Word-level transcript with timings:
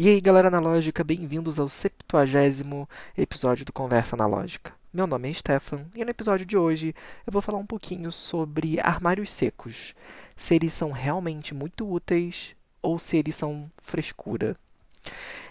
E 0.00 0.08
aí, 0.08 0.20
galera 0.20 0.46
analógica, 0.46 1.02
bem-vindos 1.02 1.58
ao 1.58 1.68
70 1.68 2.38
episódio 3.16 3.64
do 3.64 3.72
Conversa 3.72 4.14
Analógica. 4.14 4.72
Meu 4.94 5.08
nome 5.08 5.28
é 5.28 5.32
Stefan 5.32 5.86
e 5.92 6.04
no 6.04 6.10
episódio 6.12 6.46
de 6.46 6.56
hoje 6.56 6.94
eu 7.26 7.32
vou 7.32 7.42
falar 7.42 7.58
um 7.58 7.66
pouquinho 7.66 8.12
sobre 8.12 8.78
armários 8.78 9.32
secos. 9.32 9.96
Se 10.36 10.54
eles 10.54 10.72
são 10.72 10.92
realmente 10.92 11.52
muito 11.52 11.84
úteis 11.92 12.54
ou 12.80 12.96
se 12.96 13.16
eles 13.16 13.34
são 13.34 13.68
frescura. 13.82 14.56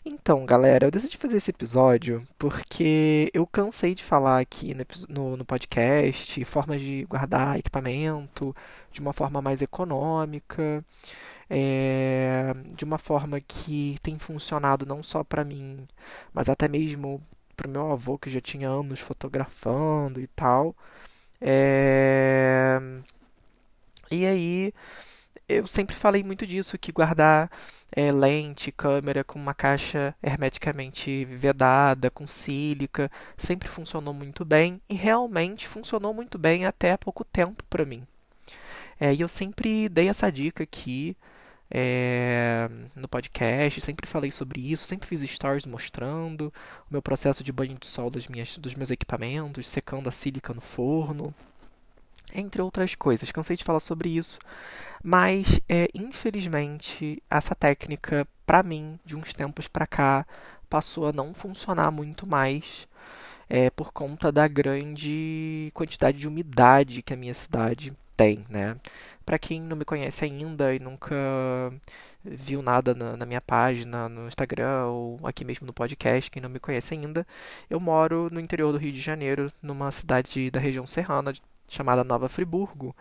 Então, 0.05 0.45
galera, 0.45 0.87
eu 0.87 0.91
decidi 0.91 1.17
fazer 1.17 1.35
esse 1.35 1.51
episódio 1.51 2.25
porque 2.39 3.29
eu 3.33 3.45
cansei 3.45 3.93
de 3.93 4.01
falar 4.01 4.39
aqui 4.39 4.73
no, 5.09 5.35
no, 5.35 5.43
podcast 5.43 6.45
formas 6.45 6.81
de 6.81 7.03
guardar 7.03 7.59
equipamento 7.59 8.55
de 8.93 9.01
uma 9.01 9.11
forma 9.11 9.41
mais 9.41 9.61
econômica, 9.61 10.81
é, 11.49 12.53
de 12.75 12.83
uma 12.85 12.97
forma 12.97 13.39
que 13.41 13.97
tem 14.01 14.17
funcionado 14.17 14.85
não 14.85 15.01
só 15.03 15.23
para 15.23 15.43
mim, 15.43 15.87
mas 16.33 16.49
até 16.49 16.67
mesmo 16.67 17.21
para 17.55 17.67
o 17.67 17.71
meu 17.71 17.91
avô 17.91 18.17
que 18.17 18.29
já 18.29 18.41
tinha 18.41 18.69
anos 18.69 18.99
fotografando 18.99 20.21
e 20.21 20.27
tal. 20.27 20.75
É, 21.41 22.79
e 24.11 24.25
aí 24.25 24.73
eu 25.47 25.65
sempre 25.65 25.95
falei 25.95 26.23
muito 26.23 26.45
disso, 26.45 26.77
que 26.77 26.91
guardar 26.91 27.49
é, 27.91 28.11
lente, 28.11 28.71
câmera 28.71 29.23
com 29.23 29.39
uma 29.39 29.53
caixa 29.53 30.15
hermeticamente 30.21 31.25
vedada, 31.25 32.11
com 32.11 32.27
sílica, 32.27 33.09
sempre 33.37 33.69
funcionou 33.69 34.13
muito 34.13 34.43
bem 34.43 34.81
e 34.89 34.95
realmente 34.95 35.67
funcionou 35.67 36.13
muito 36.13 36.37
bem 36.37 36.65
até 36.65 36.91
há 36.91 36.97
pouco 36.97 37.23
tempo 37.23 37.63
para 37.69 37.85
mim. 37.85 38.05
É, 38.99 39.13
e 39.13 39.21
eu 39.21 39.27
sempre 39.27 39.87
dei 39.89 40.09
essa 40.09 40.31
dica 40.31 40.63
aqui 40.63 41.15
é, 41.69 42.69
no 42.95 43.07
podcast, 43.07 43.81
sempre 43.81 44.07
falei 44.07 44.31
sobre 44.31 44.71
isso, 44.71 44.85
sempre 44.85 45.07
fiz 45.07 45.21
stories 45.21 45.65
mostrando 45.65 46.53
o 46.89 46.91
meu 46.91 47.01
processo 47.01 47.43
de 47.43 47.51
banho 47.51 47.77
de 47.79 47.87
sol 47.87 48.09
das 48.09 48.27
minhas, 48.27 48.57
dos 48.57 48.75
meus 48.75 48.89
equipamentos, 48.89 49.67
secando 49.67 50.07
a 50.07 50.11
sílica 50.11 50.53
no 50.53 50.61
forno 50.61 51.33
entre 52.33 52.61
outras 52.61 52.95
coisas. 52.95 53.31
Cansei 53.31 53.55
de 53.55 53.63
falar 53.63 53.79
sobre 53.79 54.09
isso, 54.09 54.39
mas 55.03 55.59
é, 55.67 55.87
infelizmente 55.93 57.21
essa 57.29 57.55
técnica, 57.55 58.27
para 58.45 58.63
mim, 58.63 58.99
de 59.05 59.15
uns 59.15 59.33
tempos 59.33 59.67
para 59.67 59.87
cá, 59.87 60.25
passou 60.69 61.07
a 61.07 61.13
não 61.13 61.33
funcionar 61.33 61.91
muito 61.91 62.27
mais. 62.27 62.87
É, 63.49 63.69
por 63.69 63.93
conta 63.93 64.29
da 64.29 64.45
grande 64.45 65.71
quantidade 65.73 66.17
de 66.17 66.27
umidade 66.27 67.01
que 67.01 67.13
a 67.13 67.15
minha 67.15 67.33
cidade 67.33 67.93
tem, 68.17 68.43
né? 68.49 68.75
Para 69.27 69.37
quem 69.37 69.61
não 69.61 69.75
me 69.75 69.83
conhece 69.83 70.23
ainda 70.23 70.73
e 70.73 70.79
nunca 70.79 71.13
viu 72.23 72.61
nada 72.61 72.95
na, 72.95 73.17
na, 73.17 73.25
minha 73.25 73.41
página, 73.41 74.07
no 74.07 74.25
Instagram 74.25 74.85
ou 74.87 75.19
aqui 75.27 75.43
mesmo 75.43 75.67
no 75.67 75.73
podcast, 75.73 76.31
quem 76.31 76.41
não 76.41 76.49
me 76.49 76.59
conhece 76.59 76.93
ainda, 76.93 77.27
eu 77.69 77.77
moro 77.79 78.29
no 78.31 78.39
interior 78.39 78.71
do 78.71 78.77
Rio 78.77 78.93
de 78.93 79.01
Janeiro, 79.01 79.51
numa 79.61 79.91
cidade 79.91 80.49
da 80.49 80.61
região 80.61 80.85
serrana, 80.87 81.33
chamada 81.67 82.03
Nova 82.03 82.29
Friburgo. 82.29 82.95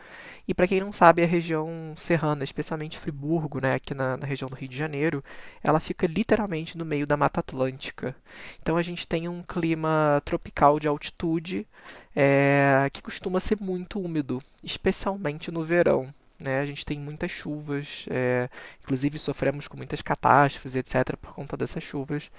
E 0.47 0.55
para 0.55 0.67
quem 0.67 0.81
não 0.81 0.93
sabe, 0.93 1.23
a 1.23 1.27
região 1.27 1.95
serrana, 1.97 2.45
especialmente 2.45 2.99
Friburgo, 2.99 3.61
né, 3.61 3.75
aqui 3.75 3.95
na, 3.95 4.17
na, 4.17 4.27
região 4.27 4.49
do 4.49 4.57
Rio 4.57 4.69
de 4.69 4.77
Janeiro, 4.77 5.23
ela 5.63 5.81
fica 5.81 6.07
literalmente 6.07 6.77
no 6.77 6.85
meio 6.85 7.07
da 7.07 7.17
Mata 7.17 7.41
Atlântica. 7.41 8.15
Então 8.61 8.77
a 8.77 8.83
gente 8.83 9.07
tem 9.07 9.29
um 9.29 9.43
clima 9.43 10.21
tropical 10.25 10.79
de 10.79 10.89
altitude 10.89 11.67
é, 12.15 12.89
que 12.93 13.03
costuma 13.03 13.41
ser 13.41 13.59
muito 13.61 14.01
úmido, 14.01 14.43
especialmente 14.63 15.51
no 15.51 15.65
verão. 15.65 16.13
Né? 16.39 16.61
A 16.61 16.67
gente 16.67 16.85
tem 16.85 16.99
muitas 16.99 17.31
chuvas, 17.31 18.05
é, 18.11 18.49
inclusive 18.83 19.19
sofremos 19.19 19.69
com 19.69 19.77
muitas 19.77 20.03
catástrofes, 20.03 20.77
etc., 20.77 21.17
por 21.17 21.33
conta 21.33 21.57
dessas 21.57 21.83
chuvas. 21.83 22.31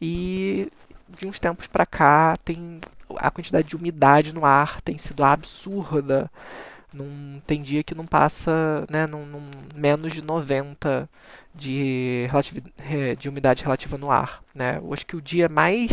E 0.00 0.68
de 1.18 1.26
uns 1.26 1.38
tempos 1.38 1.66
para 1.66 1.84
cá 1.84 2.36
tem 2.44 2.80
a 3.18 3.30
quantidade 3.30 3.68
de 3.68 3.76
umidade 3.76 4.34
no 4.34 4.44
ar 4.44 4.80
tem 4.80 4.98
sido 4.98 5.24
absurda. 5.24 6.30
Num, 6.92 7.40
tem 7.44 7.60
dia 7.60 7.82
que 7.82 7.94
não 7.94 8.04
passa 8.04 8.86
né, 8.88 9.04
num, 9.06 9.26
num 9.26 9.44
menos 9.74 10.12
de 10.12 10.22
90 10.22 11.08
de, 11.52 12.28
de 13.18 13.28
umidade 13.28 13.64
relativa 13.64 13.98
no 13.98 14.10
ar. 14.10 14.42
Né? 14.54 14.78
Eu 14.78 14.92
acho 14.94 15.04
que 15.04 15.16
o 15.16 15.22
dia 15.22 15.48
mais 15.48 15.90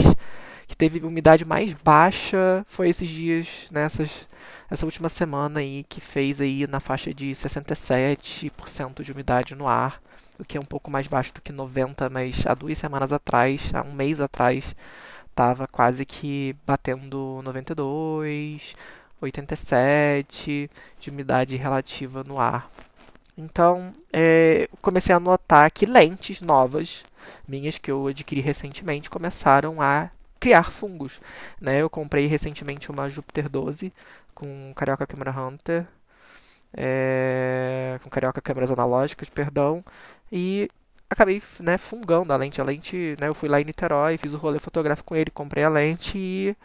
que 0.68 0.76
teve 0.78 1.00
umidade 1.06 1.44
mais 1.44 1.74
baixa 1.74 2.66
foi 2.68 2.88
esses 2.90 3.10
dias, 3.10 3.68
nessas 3.72 4.28
essa 4.70 4.86
última 4.86 5.10
semana 5.10 5.60
aí 5.60 5.84
que 5.90 6.00
fez 6.00 6.40
aí 6.40 6.66
na 6.66 6.80
faixa 6.80 7.14
de 7.14 7.32
67% 7.32 9.04
de 9.04 9.12
umidade 9.12 9.54
no 9.54 9.68
ar, 9.68 10.02
o 10.40 10.46
que 10.46 10.58
é 10.58 10.62
um 10.62 10.66
pouco 10.66 10.90
mais 10.90 11.08
baixo 11.08 11.34
do 11.34 11.42
que 11.42 11.52
90, 11.52 12.10
mas 12.10 12.48
há 12.48 12.54
duas 12.54 12.78
semanas 12.78 13.12
atrás, 13.12 13.70
há 13.74 13.84
um 13.84 13.92
mês 13.92 14.22
atrás, 14.22 14.74
estava 15.32 15.68
quase 15.68 16.06
que 16.06 16.56
batendo 16.66 17.42
92, 17.44 18.76
87 19.20 20.70
de 21.00 21.10
umidade 21.10 21.56
relativa 21.56 22.24
no 22.24 22.40
ar. 22.40 22.70
Então, 23.38 23.94
é, 24.14 24.70
comecei 24.82 25.16
a 25.16 25.20
notar 25.20 25.72
que 25.72 25.86
lentes 25.86 26.42
novas, 26.42 27.04
minhas 27.48 27.78
que 27.78 27.90
eu 27.90 28.08
adquiri 28.08 28.42
recentemente, 28.42 29.10
começaram 29.10 29.82
a 29.82 30.12
criar 30.40 30.72
fungos. 30.72 31.20
Né? 31.60 31.82
Eu 31.82 31.90
comprei 31.90 32.26
recentemente 32.28 32.92
uma 32.92 33.10
Jupiter 33.10 33.50
12 33.50 33.94
com 34.36 34.74
Carioca 34.76 35.08
Camera 35.08 35.32
Hunter, 35.32 35.88
é, 36.74 38.00
com 38.04 38.10
Carioca 38.10 38.42
Câmeras 38.42 38.72
Analógicas, 38.72 39.30
perdão, 39.30 39.84
e 40.32 40.70
acabei 41.12 41.42
né, 41.60 41.78
fungando 41.78 42.32
a 42.32 42.38
lente. 42.38 42.62
A 42.62 42.64
lente, 42.64 43.16
né, 43.20 43.28
eu 43.28 43.36
fui 43.36 43.50
lá 43.50 43.60
em 43.60 43.66
Niterói, 43.66 44.18
fiz 44.18 44.34
o 44.34 44.38
rolê 44.38 44.60
fotográfico 44.60 45.10
com 45.10 45.16
ele, 45.16 45.30
comprei 45.30 45.64
a 45.64 45.70
lente 45.70 46.18
e 46.18 46.56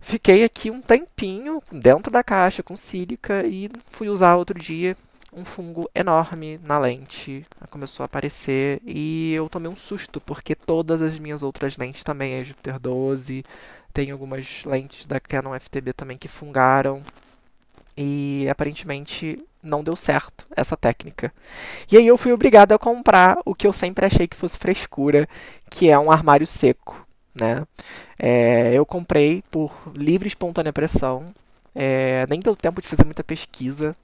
fiquei 0.00 0.44
aqui 0.44 0.70
um 0.70 0.80
tempinho 0.80 1.60
dentro 1.70 2.10
da 2.10 2.22
caixa 2.22 2.62
com 2.62 2.76
sílica 2.76 3.44
e 3.44 3.70
fui 3.90 4.08
usar 4.08 4.36
outro 4.36 4.58
dia 4.58 4.96
um 5.32 5.44
fungo 5.44 5.88
enorme 5.94 6.58
na 6.64 6.78
lente 6.78 7.46
começou 7.70 8.02
a 8.02 8.06
aparecer 8.06 8.80
e 8.84 9.34
eu 9.38 9.48
tomei 9.48 9.70
um 9.70 9.76
susto 9.76 10.20
porque 10.20 10.56
todas 10.56 11.00
as 11.00 11.18
minhas 11.20 11.42
outras 11.42 11.76
lentes 11.76 12.02
também 12.02 12.32
é 12.32 12.44
Jupiter 12.44 12.80
12 12.80 13.44
tem 13.92 14.10
algumas 14.10 14.64
lentes 14.64 15.06
da 15.06 15.20
Canon 15.20 15.58
FTB 15.58 15.92
também 15.92 16.18
que 16.18 16.26
fungaram 16.26 17.02
e 17.96 18.46
aparentemente 18.48 19.38
não 19.62 19.84
deu 19.84 19.94
certo 19.94 20.46
essa 20.56 20.76
técnica. 20.76 21.32
E 21.90 21.96
aí 21.96 22.06
eu 22.06 22.16
fui 22.16 22.32
obrigado 22.32 22.72
a 22.72 22.78
comprar 22.78 23.38
o 23.44 23.54
que 23.54 23.66
eu 23.66 23.72
sempre 23.72 24.06
achei 24.06 24.26
que 24.26 24.36
fosse 24.36 24.58
frescura, 24.58 25.28
que 25.68 25.90
é 25.90 25.98
um 25.98 26.10
armário 26.10 26.46
seco. 26.46 27.06
Né? 27.34 27.66
É, 28.18 28.72
eu 28.72 28.84
comprei 28.84 29.42
por 29.50 29.72
livre 29.94 30.26
e 30.26 30.28
espontânea 30.28 30.72
pressão. 30.72 31.34
É, 31.74 32.26
nem 32.28 32.40
deu 32.40 32.56
tempo 32.56 32.80
de 32.80 32.88
fazer 32.88 33.04
muita 33.04 33.22
pesquisa. 33.22 33.94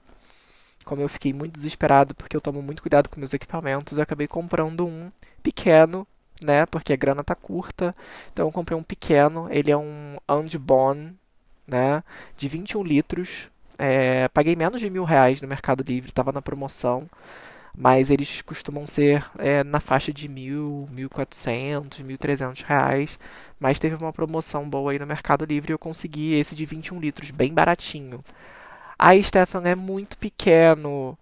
Como 0.85 1.01
eu 1.01 1.09
fiquei 1.09 1.33
muito 1.33 1.53
desesperado 1.53 2.15
porque 2.15 2.35
eu 2.35 2.41
tomo 2.41 2.61
muito 2.61 2.81
cuidado 2.81 3.09
com 3.09 3.19
meus 3.19 3.33
equipamentos, 3.33 3.97
eu 3.97 4.03
acabei 4.03 4.25
comprando 4.25 4.85
um 4.85 5.11
pequeno, 5.43 6.07
né? 6.41 6.65
Porque 6.67 6.93
a 6.93 6.95
grana 6.95 7.23
tá 7.23 7.35
curta. 7.35 7.95
Então 8.31 8.47
eu 8.47 8.51
comprei 8.51 8.77
um 8.77 8.83
pequeno. 8.83 9.47
Ele 9.51 9.71
é 9.71 9.77
um 9.77 10.17
Undbone, 10.29 11.13
né? 11.67 12.03
De 12.37 12.47
21 12.47 12.83
litros 12.83 13.49
é, 13.77 14.27
paguei 14.29 14.55
menos 14.55 14.79
de 14.81 14.89
mil 14.89 15.03
reais 15.03 15.41
no 15.41 15.47
Mercado 15.47 15.83
Livre, 15.87 16.09
estava 16.09 16.31
na 16.31 16.41
promoção, 16.41 17.07
mas 17.77 18.09
eles 18.09 18.41
costumam 18.41 18.87
ser 18.87 19.23
é, 19.37 19.63
na 19.63 19.79
faixa 19.79 20.11
de 20.11 20.27
mil, 20.27 20.89
mil 20.91 21.09
quatrocentos, 21.09 21.99
mil 21.99 22.17
trezentos 22.17 22.63
reais. 22.63 23.19
Mas 23.59 23.77
teve 23.79 23.95
uma 23.95 24.11
promoção 24.11 24.67
boa 24.67 24.91
aí 24.91 24.99
no 24.99 25.05
Mercado 25.05 25.45
Livre 25.45 25.71
e 25.71 25.73
eu 25.73 25.79
consegui 25.79 26.33
esse 26.33 26.55
de 26.55 26.65
21 26.65 26.99
litros, 26.99 27.29
bem 27.31 27.53
baratinho. 27.53 28.23
Aí, 28.97 29.23
Stefan, 29.23 29.61
é 29.65 29.75
muito 29.75 30.17
pequeno. 30.17 31.17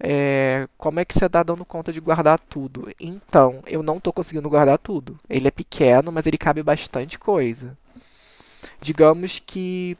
É, 0.00 0.68
como 0.78 1.00
é 1.00 1.04
que 1.04 1.14
você 1.14 1.26
está 1.26 1.42
dando 1.42 1.64
conta 1.64 1.92
de 1.92 2.00
guardar 2.00 2.38
tudo? 2.38 2.88
Então, 3.00 3.62
eu 3.66 3.82
não 3.82 3.96
estou 3.96 4.12
conseguindo 4.12 4.48
guardar 4.48 4.78
tudo. 4.78 5.18
Ele 5.28 5.48
é 5.48 5.50
pequeno, 5.50 6.12
mas 6.12 6.26
ele 6.26 6.38
cabe 6.38 6.62
bastante 6.62 7.18
coisa. 7.18 7.76
Digamos 8.80 9.40
que 9.44 9.96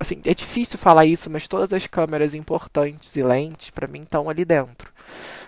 assim, 0.00 0.20
é 0.24 0.34
difícil 0.34 0.78
falar 0.78 1.04
isso, 1.04 1.28
mas 1.30 1.46
todas 1.46 1.72
as 1.72 1.86
câmeras 1.86 2.34
importantes 2.34 3.14
e 3.16 3.22
lentes 3.22 3.68
para 3.70 3.86
mim 3.86 4.00
estão 4.00 4.30
ali 4.30 4.44
dentro. 4.44 4.90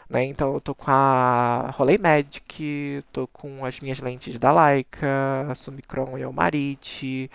Né? 0.08 0.24
Então 0.26 0.52
eu 0.52 0.60
tô 0.60 0.74
com 0.74 0.90
a 0.90 1.70
Rolei 1.74 1.96
Magic, 1.96 3.02
tô 3.12 3.26
com 3.28 3.64
as 3.64 3.80
minhas 3.80 3.98
lentes 3.98 4.38
da 4.38 4.52
Leica, 4.52 5.46
a 5.48 5.54
Summicron 5.54 6.18
e 6.18 6.22
a 6.22 6.28
Omarite, 6.28 7.30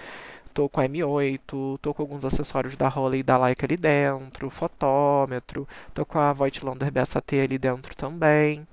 tô 0.54 0.70
com 0.70 0.80
a 0.80 0.88
M8, 0.88 1.80
tô 1.82 1.94
com 1.94 2.04
alguns 2.04 2.24
acessórios 2.24 2.76
da 2.78 2.88
Rolei 2.88 3.22
e 3.22 3.24
da 3.24 3.38
Leica 3.38 3.66
ali 3.66 3.78
dentro, 3.78 4.50
fotômetro, 4.52 5.68
tô 5.94 6.06
com 6.06 6.20
a 6.20 6.32
Voigtlander 6.34 6.92
BSAT 6.92 7.40
ali 7.40 7.58
dentro 7.58 7.96
também. 7.96 8.68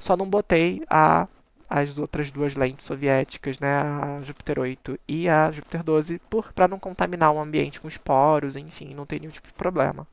Só 0.00 0.16
não 0.16 0.28
botei 0.28 0.82
a 0.90 1.28
as 1.74 1.98
outras 1.98 2.30
duas 2.30 2.54
lentes 2.54 2.86
soviéticas, 2.86 3.58
né, 3.58 3.78
a 3.78 4.20
Júpiter 4.22 4.60
8 4.60 4.96
e 5.08 5.28
a 5.28 5.50
Júpiter 5.50 5.82
12, 5.82 6.20
para 6.54 6.68
não 6.68 6.78
contaminar 6.78 7.32
o 7.32 7.40
ambiente 7.40 7.80
com 7.80 7.88
esporos, 7.88 8.54
enfim, 8.54 8.94
não 8.94 9.04
ter 9.04 9.18
nenhum 9.18 9.32
tipo 9.32 9.48
de 9.48 9.54
problema. 9.54 10.06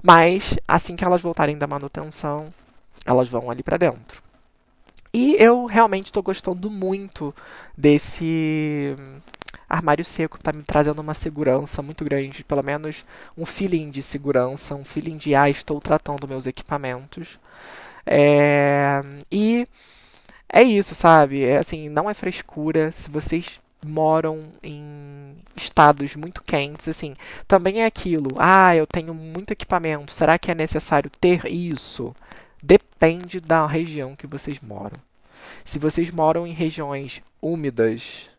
Mas 0.00 0.56
assim 0.66 0.94
que 0.94 1.04
elas 1.04 1.20
voltarem 1.20 1.58
da 1.58 1.66
manutenção, 1.66 2.46
elas 3.04 3.28
vão 3.28 3.50
ali 3.50 3.64
para 3.64 3.76
dentro. 3.76 4.22
E 5.12 5.34
eu 5.40 5.66
realmente 5.66 6.06
estou 6.06 6.22
gostando 6.22 6.70
muito 6.70 7.34
desse 7.76 8.94
armário 9.68 10.04
seco, 10.04 10.36
está 10.36 10.52
me 10.52 10.62
trazendo 10.62 11.00
uma 11.00 11.14
segurança 11.14 11.82
muito 11.82 12.04
grande, 12.04 12.44
pelo 12.44 12.62
menos 12.62 13.04
um 13.36 13.44
feeling 13.44 13.90
de 13.90 14.02
segurança, 14.02 14.76
um 14.76 14.84
feeling 14.84 15.16
de 15.16 15.34
ah, 15.34 15.50
estou 15.50 15.80
tratando 15.80 16.28
meus 16.28 16.46
equipamentos. 16.46 17.40
É... 18.06 19.02
E 19.32 19.66
é 20.48 20.62
isso, 20.62 20.94
sabe? 20.94 21.42
É 21.44 21.58
assim, 21.58 21.88
não 21.88 22.08
é 22.08 22.14
frescura. 22.14 22.90
Se 22.92 23.10
vocês 23.10 23.60
moram 23.84 24.44
em 24.62 25.36
estados 25.56 26.16
muito 26.16 26.42
quentes, 26.42 26.88
assim, 26.88 27.14
também 27.46 27.82
é 27.82 27.86
aquilo. 27.86 28.30
Ah, 28.38 28.74
eu 28.74 28.86
tenho 28.86 29.14
muito 29.14 29.52
equipamento. 29.52 30.12
Será 30.12 30.38
que 30.38 30.50
é 30.50 30.54
necessário 30.54 31.10
ter 31.20 31.46
isso? 31.46 32.14
Depende 32.62 33.40
da 33.40 33.66
região 33.66 34.16
que 34.16 34.26
vocês 34.26 34.60
moram. 34.60 34.96
Se 35.64 35.78
vocês 35.78 36.10
moram 36.10 36.46
em 36.46 36.52
regiões 36.52 37.22
úmidas, 37.40 38.30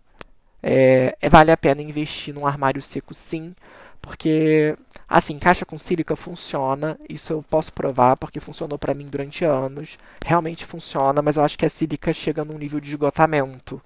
é, 0.62 1.16
é, 1.22 1.30
vale 1.30 1.52
a 1.52 1.58
pena 1.58 1.82
investir 1.82 2.34
num 2.34 2.46
armário 2.48 2.82
seco 2.82 3.14
sim, 3.14 3.54
porque 4.02 4.76
assim, 5.08 5.40
caixa 5.40 5.66
com 5.66 5.78
sílica 5.78 6.16
funciona, 6.16 6.98
isso 7.10 7.34
eu 7.34 7.44
posso 7.50 7.72
provar 7.74 8.18
porque 8.18 8.40
funcionou 8.40 8.78
para 8.78 8.94
mim 8.94 9.08
durante 9.08 9.46
anos. 9.46 9.98
Realmente 10.26 10.66
funciona, 10.66 11.22
mas 11.22 11.38
eu 11.38 11.44
acho 11.44 11.58
que 11.58 11.66
a 11.66 11.70
sílica 11.70 12.14
chega 12.14 12.44
num 12.44 12.58
nível 12.58 12.80
de 12.80 12.90
esgotamento 12.90 13.82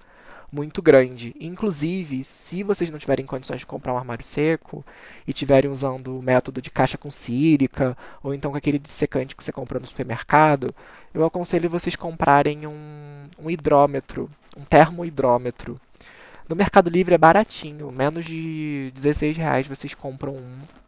muito 0.51 0.81
grande. 0.81 1.33
Inclusive, 1.39 2.23
se 2.23 2.61
vocês 2.61 2.91
não 2.91 2.99
tiverem 2.99 3.25
condições 3.25 3.61
de 3.61 3.65
comprar 3.65 3.93
um 3.93 3.97
armário 3.97 4.25
seco 4.25 4.83
e 5.25 5.31
estiverem 5.31 5.71
usando 5.71 6.17
o 6.19 6.21
método 6.21 6.61
de 6.61 6.69
caixa 6.69 6.97
com 6.97 7.09
sílica 7.09 7.97
ou 8.21 8.33
então 8.33 8.51
com 8.51 8.57
aquele 8.57 8.77
dissecante 8.77 9.35
que 9.35 9.43
você 9.43 9.51
compra 9.51 9.79
no 9.79 9.87
supermercado, 9.87 10.73
eu 11.13 11.23
aconselho 11.25 11.69
vocês 11.69 11.95
comprarem 11.95 12.67
um, 12.67 13.23
um 13.39 13.49
hidrômetro, 13.49 14.29
um 14.57 14.65
termohidrômetro. 14.65 15.79
No 16.49 16.55
Mercado 16.55 16.89
Livre 16.89 17.15
é 17.15 17.17
baratinho, 17.17 17.91
menos 17.95 18.25
de 18.25 18.91
16 18.93 19.37
reais 19.37 19.67
vocês 19.67 19.95
compram 19.95 20.33
um. 20.33 20.81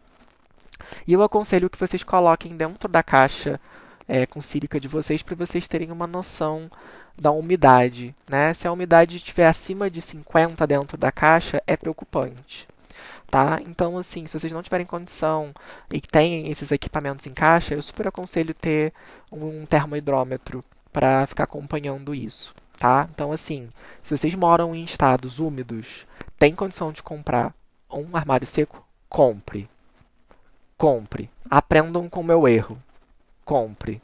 E 1.08 1.14
eu 1.14 1.24
aconselho 1.24 1.70
que 1.70 1.80
vocês 1.80 2.04
coloquem 2.04 2.56
dentro 2.56 2.90
da 2.90 3.04
caixa 3.04 3.60
é, 4.08 4.26
com 4.26 4.42
sílica 4.42 4.80
de 4.80 4.88
vocês 4.88 5.22
para 5.22 5.36
vocês 5.36 5.68
terem 5.68 5.92
uma 5.92 6.08
noção 6.08 6.70
da 7.18 7.32
umidade. 7.32 8.14
Né? 8.28 8.54
Se 8.54 8.68
a 8.68 8.72
umidade 8.72 9.18
estiver 9.18 9.48
acima 9.48 9.90
de 9.90 10.02
50 10.02 10.66
dentro 10.68 10.98
da 10.98 11.12
caixa, 11.12 11.62
é 11.66 11.78
preocupante. 11.78 12.68
Tá? 13.30 13.60
Então, 13.68 13.98
assim, 13.98 14.28
se 14.28 14.38
vocês 14.38 14.54
não 14.54 14.62
tiverem 14.62 14.86
condição 14.86 15.54
e 15.92 16.00
têm 16.00 16.50
esses 16.52 16.72
equipamentos 16.72 17.26
em 17.26 17.34
caixa, 17.34 17.74
eu 17.74 17.82
super 17.82 18.08
aconselho 18.08 18.54
ter 18.54 18.94
um 19.32 19.66
termohidrômetro 19.66 20.64
para 20.92 21.26
ficar 21.26 21.46
acompanhando 21.46 22.14
isso. 22.14 22.54
Tá? 22.78 23.08
Então, 23.12 23.32
assim, 23.32 23.70
se 24.04 24.16
vocês 24.16 24.36
moram 24.36 24.76
em 24.76 24.84
estados 24.84 25.40
úmidos, 25.40 26.06
tem 26.38 26.54
condição 26.54 26.92
de 26.92 27.02
comprar 27.02 27.54
um 27.90 28.16
armário 28.16 28.46
seco, 28.46 28.86
compre. 29.10 29.68
Compre. 30.78 31.30
Aprendam 31.50 32.10
com 32.10 32.22
o 32.22 32.24
meu 32.24 32.48
erro. 32.48 32.82
Compre. 33.46 34.02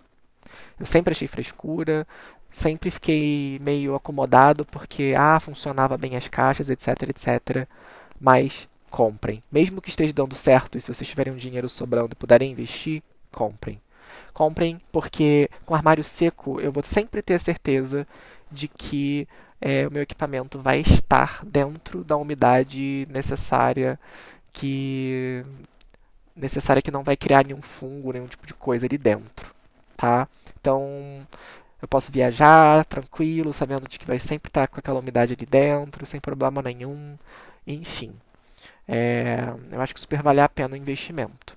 Eu 0.80 0.86
sempre 0.86 1.12
achei 1.12 1.28
frescura, 1.28 2.08
sempre 2.50 2.90
fiquei 2.90 3.60
meio 3.62 3.96
acomodado 3.96 4.66
porque 4.66 5.14
ah, 5.18 5.40
funcionava 5.40 5.98
bem 5.98 6.16
as 6.16 6.28
caixas, 6.28 6.70
etc, 6.70 7.04
etc. 7.10 7.68
Mas 8.20 8.68
comprem. 8.90 9.44
Mesmo 9.52 9.82
que 9.82 9.90
esteja 9.90 10.14
dando 10.14 10.36
certo 10.36 10.78
e 10.78 10.82
se 10.82 10.94
vocês 10.94 11.08
tiverem 11.08 11.34
um 11.34 11.38
dinheiro 11.38 11.70
sobrando 11.70 12.14
e 12.14 12.16
puderem 12.16 12.52
investir, 12.52 13.04
comprem. 13.32 13.80
Comprem 14.34 14.80
porque 14.92 15.50
com 15.66 15.76
armário 15.76 16.04
seco 16.04 16.60
eu 16.60 16.72
vou 16.72 16.84
sempre 16.84 17.22
ter 17.22 17.36
a 17.36 17.40
certeza 17.40 18.08
de 18.52 18.68
que 18.68 19.28
é, 19.62 19.88
o 19.88 19.92
meu 19.92 20.02
equipamento 20.02 20.60
vai 20.60 20.80
estar 20.80 21.46
dentro 21.46 22.04
da 22.04 22.16
umidade 22.18 23.08
necessária 23.10 24.00
que 24.54 25.44
necessária 26.36 26.82
que 26.82 26.92
não 26.92 27.04
vai 27.04 27.18
criar 27.18 27.46
nenhum 27.46 27.62
fungo, 27.62 28.14
nenhum 28.14 28.28
tipo 28.28 28.46
de 28.48 28.54
coisa 28.54 28.86
ali 28.86 28.98
dentro, 28.98 29.54
tá? 29.96 30.28
Então, 30.60 31.26
eu 31.82 31.88
posso 31.88 32.12
viajar 32.12 32.84
tranquilo, 32.86 33.54
sabendo 33.54 33.88
de 33.88 34.00
que 34.00 34.06
vai 34.06 34.20
sempre 34.20 34.50
estar 34.50 34.68
com 34.68 34.80
aquela 34.80 35.00
umidade 35.00 35.34
ali 35.34 35.46
dentro, 35.46 36.06
sem 36.06 36.20
problema 36.20 36.62
nenhum. 36.62 37.18
Enfim, 37.66 38.14
é, 38.88 39.54
eu 39.72 39.82
acho 39.82 39.94
que 39.94 40.00
super 40.00 40.22
vale 40.22 40.42
a 40.42 40.50
pena 40.50 40.74
o 40.74 40.78
investimento. 40.78 41.56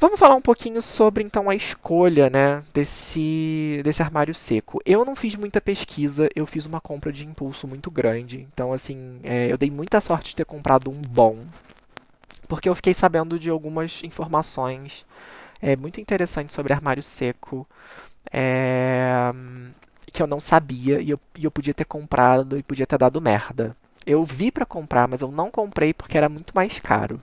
Vamos 0.00 0.20
falar 0.20 0.36
um 0.36 0.40
pouquinho 0.40 0.80
sobre 0.80 1.24
então 1.24 1.50
a 1.50 1.56
escolha 1.56 2.30
né, 2.30 2.62
desse, 2.72 3.80
desse 3.82 4.00
armário 4.00 4.32
seco. 4.32 4.80
Eu 4.86 5.04
não 5.04 5.16
fiz 5.16 5.34
muita 5.34 5.60
pesquisa, 5.60 6.28
eu 6.36 6.46
fiz 6.46 6.66
uma 6.66 6.80
compra 6.80 7.12
de 7.12 7.26
impulso 7.26 7.66
muito 7.66 7.90
grande. 7.90 8.46
Então, 8.52 8.72
assim, 8.72 9.18
é, 9.24 9.50
eu 9.50 9.58
dei 9.58 9.70
muita 9.72 10.00
sorte 10.00 10.30
de 10.30 10.36
ter 10.36 10.44
comprado 10.44 10.88
um 10.88 11.02
bom, 11.02 11.38
porque 12.48 12.68
eu 12.68 12.74
fiquei 12.74 12.94
sabendo 12.94 13.38
de 13.38 13.50
algumas 13.50 14.02
informações 14.02 15.06
é, 15.60 15.76
muito 15.76 16.00
interessantes 16.00 16.54
sobre 16.54 16.72
armário 16.72 17.02
seco 17.02 17.68
é, 18.32 19.32
que 20.12 20.22
eu 20.22 20.26
não 20.26 20.40
sabia 20.40 21.00
e 21.00 21.10
eu, 21.10 21.20
e 21.36 21.44
eu 21.44 21.50
podia 21.50 21.74
ter 21.74 21.84
comprado 21.84 22.58
e 22.58 22.62
podia 22.62 22.86
ter 22.86 22.98
dado 22.98 23.20
merda. 23.20 23.72
Eu 24.06 24.24
vi 24.24 24.50
para 24.50 24.64
comprar, 24.64 25.06
mas 25.06 25.20
eu 25.20 25.30
não 25.30 25.50
comprei 25.50 25.92
porque 25.92 26.16
era 26.16 26.28
muito 26.28 26.54
mais 26.54 26.78
caro. 26.78 27.20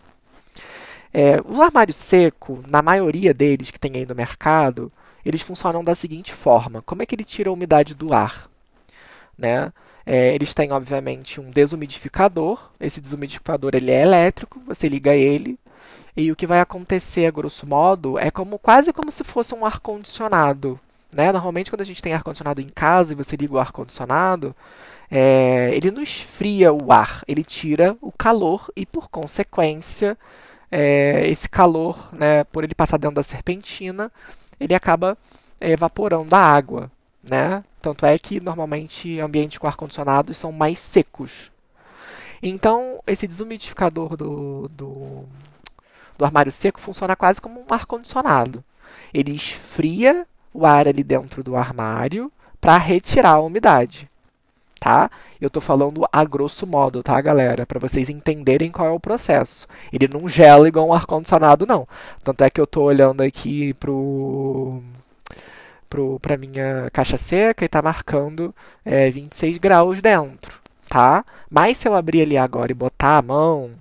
É, 1.12 1.42
o 1.46 1.62
armário 1.62 1.94
seco, 1.94 2.64
na 2.68 2.82
maioria 2.82 3.34
deles 3.34 3.72
que 3.72 3.80
tem 3.80 3.94
aí 3.96 4.06
no 4.06 4.14
mercado, 4.14 4.92
eles 5.26 5.42
funcionam 5.42 5.84
da 5.84 5.96
seguinte 5.96 6.34
forma: 6.34 6.82
como 6.82 7.02
é 7.02 7.06
que 7.06 7.16
ele 7.16 7.24
tira 7.24 7.50
a 7.50 7.54
umidade 7.54 7.96
do 7.96 8.14
ar? 8.14 8.50
Né? 9.38 9.72
É, 10.06 10.36
eles 10.36 10.54
têm, 10.54 10.72
obviamente, 10.72 11.42
um 11.42 11.50
desumidificador. 11.50 12.70
Esse 12.80 13.02
desumidificador 13.02 13.72
ele 13.74 13.92
é 13.92 14.04
elétrico, 14.04 14.62
você 14.68 14.88
liga 14.88 15.14
ele. 15.14 15.58
E 16.16 16.32
o 16.32 16.36
que 16.36 16.48
vai 16.48 16.62
acontecer, 16.62 17.26
a 17.26 17.32
grosso 17.32 17.68
modo, 17.68 18.18
é 18.18 18.32
como 18.32 18.58
quase 18.60 18.94
como 18.94 19.12
se 19.12 19.24
fosse 19.24 19.54
um 19.54 19.66
ar-condicionado. 19.66 20.80
Né? 21.14 21.32
Normalmente, 21.32 21.72
quando 21.72 21.82
a 21.82 21.86
gente 21.86 22.02
tem 22.02 22.14
ar-condicionado 22.14 22.62
em 22.62 22.70
casa 22.70 23.14
e 23.14 23.16
você 23.16 23.36
liga 23.36 23.54
o 23.54 23.60
ar-condicionado, 23.60 24.56
é, 25.10 25.72
ele 25.74 25.92
não 25.92 26.02
esfria 26.02 26.74
o 26.74 26.92
ar, 26.92 27.24
ele 27.28 27.44
tira 27.44 27.98
o 28.02 28.12
calor 28.12 28.70
e, 28.76 28.86
por 28.86 29.10
consequência, 29.10 30.18
é, 30.72 31.26
esse 31.28 31.48
calor, 31.50 32.10
né, 32.14 32.44
por 32.46 32.64
ele 32.64 32.76
passar 32.76 32.98
dentro 32.98 33.16
da 33.16 33.24
serpentina, 33.24 34.12
ele 34.60 34.74
acaba 34.74 35.18
evaporando 35.60 36.36
a 36.36 36.40
água. 36.40 36.92
Né? 37.28 37.64
Tanto 37.82 38.06
é 38.06 38.18
que, 38.20 38.40
normalmente, 38.40 39.20
ambientes 39.20 39.58
com 39.58 39.68
ar-condicionado 39.68 40.34
são 40.34 40.52
mais 40.52 40.80
secos. 40.80 41.52
Então, 42.42 43.00
esse 43.08 43.28
desumidificador 43.28 44.16
do, 44.16 44.68
do, 44.70 45.26
do 46.18 46.26
armário 46.26 46.52
seco 46.52 46.80
funciona 46.80 47.16
quase 47.16 47.42
como 47.42 47.60
um 47.60 47.66
ar-condicionado. 47.74 48.64
Ele 49.14 49.34
esfria 49.34 50.28
o 50.54 50.66
ar 50.66 50.88
ali 50.88 51.04
dentro 51.04 51.44
do 51.44 51.56
armário 51.56 52.32
para 52.62 52.78
retirar 52.78 53.34
a 53.34 53.42
umidade, 53.42 54.10
tá? 54.80 55.10
Eu 55.40 55.48
estou 55.48 55.62
falando 55.62 56.08
a 56.12 56.24
grosso 56.24 56.66
modo, 56.66 57.04
tá, 57.04 57.20
galera? 57.22 57.66
Para 57.66 57.80
vocês 57.80 58.10
entenderem 58.10 58.72
qual 58.72 58.88
é 58.88 58.92
o 58.92 59.00
processo. 59.00 59.68
Ele 59.92 60.08
não 60.08 60.28
gela 60.28 60.68
igual 60.68 60.88
um 60.88 60.94
ar-condicionado, 60.94 61.66
não. 61.66 61.88
Tanto 62.24 62.44
é 62.44 62.50
que 62.50 62.60
eu 62.60 62.66
estou 62.66 62.86
olhando 62.86 63.22
aqui 63.22 63.74
pro 63.76 64.82
para 66.22 66.38
minha 66.38 66.90
caixa 66.92 67.18
seca 67.18 67.64
e 67.64 67.68
está 67.68 67.82
marcando 67.82 68.54
é, 68.84 69.10
26 69.10 69.58
graus 69.58 70.02
dentro, 70.02 70.60
tá? 70.88 71.26
Mas 71.50 71.78
se 71.78 71.88
eu 71.88 71.96
abrir 71.96 72.22
ali 72.22 72.38
agora 72.38 72.72
e 72.72 72.76
botar 72.76 73.18
a 73.18 73.22
mão, 73.22 73.72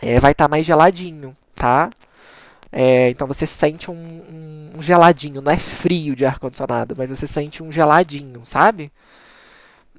é, 0.00 0.18
vai 0.20 0.32
estar 0.32 0.44
tá 0.44 0.48
mais 0.48 0.66
geladinho, 0.66 1.36
tá? 1.54 1.90
É, 2.70 3.10
então 3.10 3.26
você 3.28 3.46
sente 3.46 3.90
um, 3.90 4.72
um, 4.74 4.82
geladinho, 4.82 5.42
não 5.42 5.52
é 5.52 5.58
frio 5.58 6.16
de 6.16 6.24
ar-condicionado, 6.24 6.94
mas 6.96 7.08
você 7.08 7.26
sente 7.26 7.62
um 7.62 7.70
geladinho, 7.70 8.42
sabe? 8.46 8.90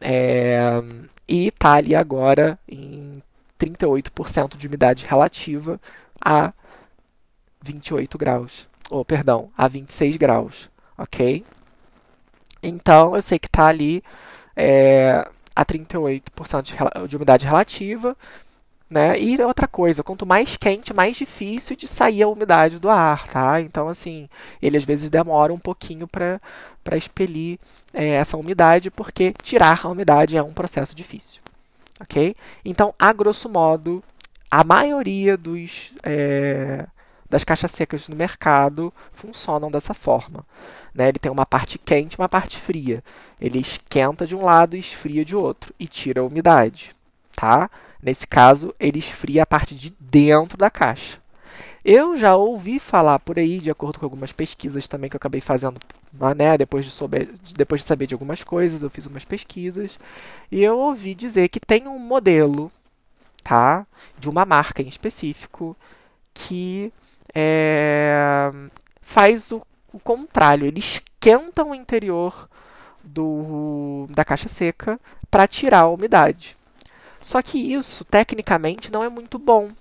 É, 0.02 0.82
e 1.28 1.52
tá 1.52 1.74
ali 1.74 1.96
agora 1.96 2.58
em 2.68 3.22
38% 3.60 4.58
de 4.58 4.68
umidade 4.68 5.06
relativa 5.06 5.80
a 6.20 6.52
28 7.62 8.18
graus. 8.18 8.68
Ou, 8.92 9.02
oh, 9.02 9.06
perdão, 9.06 9.50
a 9.58 9.68
26 9.68 10.18
graus, 10.18 10.70
ok? 10.98 11.44
Então, 12.62 13.16
eu 13.16 13.22
sei 13.22 13.38
que 13.38 13.50
tá 13.50 13.68
ali 13.68 14.04
é, 14.56 15.28
a 15.56 15.66
38% 15.66 16.62
de, 16.62 17.08
de 17.08 17.16
umidade 17.16 17.46
relativa, 17.46 18.16
né? 18.94 19.20
E 19.20 19.42
outra 19.42 19.68
coisa, 19.68 20.04
quanto 20.04 20.26
mais 20.26 20.56
quente, 20.56 20.94
mais 20.94 21.18
difícil 21.18 21.76
de 21.76 21.88
sair 21.88 22.22
a 22.24 22.28
umidade 22.28 22.80
do 22.80 22.90
ar, 22.90 23.28
tá? 23.28 23.60
Então, 23.60 23.90
assim, 23.90 24.30
ele 24.62 24.78
às 24.78 24.86
vezes 24.86 25.10
demora 25.10 25.52
um 25.52 25.60
pouquinho 25.60 26.08
para 26.08 26.40
expelir 26.96 27.60
é, 27.94 28.10
essa 28.10 28.38
umidade, 28.38 28.92
porque 28.92 29.34
tirar 29.42 29.82
a 29.84 29.90
umidade 29.90 30.38
é 30.38 30.44
um 30.44 30.54
processo 30.54 30.96
difícil, 30.96 31.42
ok? 32.00 32.36
Então, 32.64 32.94
a 33.00 33.12
grosso 33.12 33.50
modo, 33.50 34.04
a 34.50 34.64
maioria 34.64 35.36
dos, 35.36 35.92
é, 36.04 36.86
das 37.34 37.44
caixas 37.44 37.72
secas 37.72 38.08
no 38.08 38.16
mercado 38.16 38.94
funcionam 39.12 39.72
dessa 39.72 39.96
forma. 39.96 40.46
Né? 40.94 41.10
Ele 41.10 41.18
tem 41.18 41.32
uma 41.32 41.48
parte 41.48 41.80
quente 41.80 42.14
e 42.14 42.20
uma 42.20 42.30
parte 42.30 42.60
fria. 42.60 43.04
Ele 43.42 43.58
esquenta 43.58 44.28
de 44.28 44.36
um 44.36 44.46
lado 44.46 44.76
e 44.76 44.80
esfria 44.80 45.26
de 45.26 45.36
outro 45.36 45.74
e 45.80 45.88
tira 45.88 46.22
a 46.22 46.24
umidade. 46.24 46.96
Tá? 47.36 47.72
Nesse 48.00 48.28
caso, 48.28 48.72
ele 48.80 49.00
esfria 49.00 49.42
a 49.42 49.48
parte 49.48 49.74
de 49.74 49.92
dentro 50.00 50.60
da 50.60 50.70
caixa. 50.70 51.18
Eu 51.84 52.16
já 52.16 52.36
ouvi 52.36 52.80
falar 52.80 53.18
por 53.18 53.40
aí, 53.40 53.60
de 53.60 53.72
acordo 53.72 53.98
com 53.98 54.06
algumas 54.06 54.32
pesquisas 54.32 54.88
também 54.88 55.10
que 55.10 55.16
eu 55.16 55.18
acabei 55.18 55.42
fazendo, 55.42 55.82
né, 56.38 56.56
depois, 56.56 56.86
de 56.86 56.92
souber, 56.92 57.28
depois 57.58 57.82
de 57.82 57.88
saber 57.88 58.06
de 58.06 58.14
algumas 58.14 58.44
coisas, 58.44 58.84
eu 58.84 58.90
fiz 58.90 59.06
umas 59.06 59.26
pesquisas, 59.26 60.00
e 60.50 60.64
eu 60.64 60.78
ouvi 60.78 61.14
dizer 61.14 61.50
que 61.50 61.60
tem 61.60 61.88
um 61.88 62.00
modelo, 62.00 62.72
tá, 63.44 63.86
de 64.18 64.30
uma 64.30 64.46
marca 64.46 64.82
em 64.82 64.88
específico, 64.88 65.76
que 66.34 66.94
é, 67.34 68.52
faz 69.02 69.52
o, 69.52 69.62
o 69.92 70.00
contrário, 70.00 70.66
ele 70.66 70.80
esquenta 70.80 71.64
o 71.64 71.76
interior 71.76 72.50
do, 73.04 74.08
da 74.10 74.26
caixa 74.26 74.48
seca 74.48 75.00
para 75.30 75.48
tirar 75.48 75.82
a 75.82 75.90
umidade. 75.90 76.56
Só 77.22 77.42
que 77.42 77.58
isso, 77.58 78.04
tecnicamente, 78.04 78.92
não 78.92 79.02
é 79.02 79.10
muito 79.10 79.40
bom, 79.40 79.72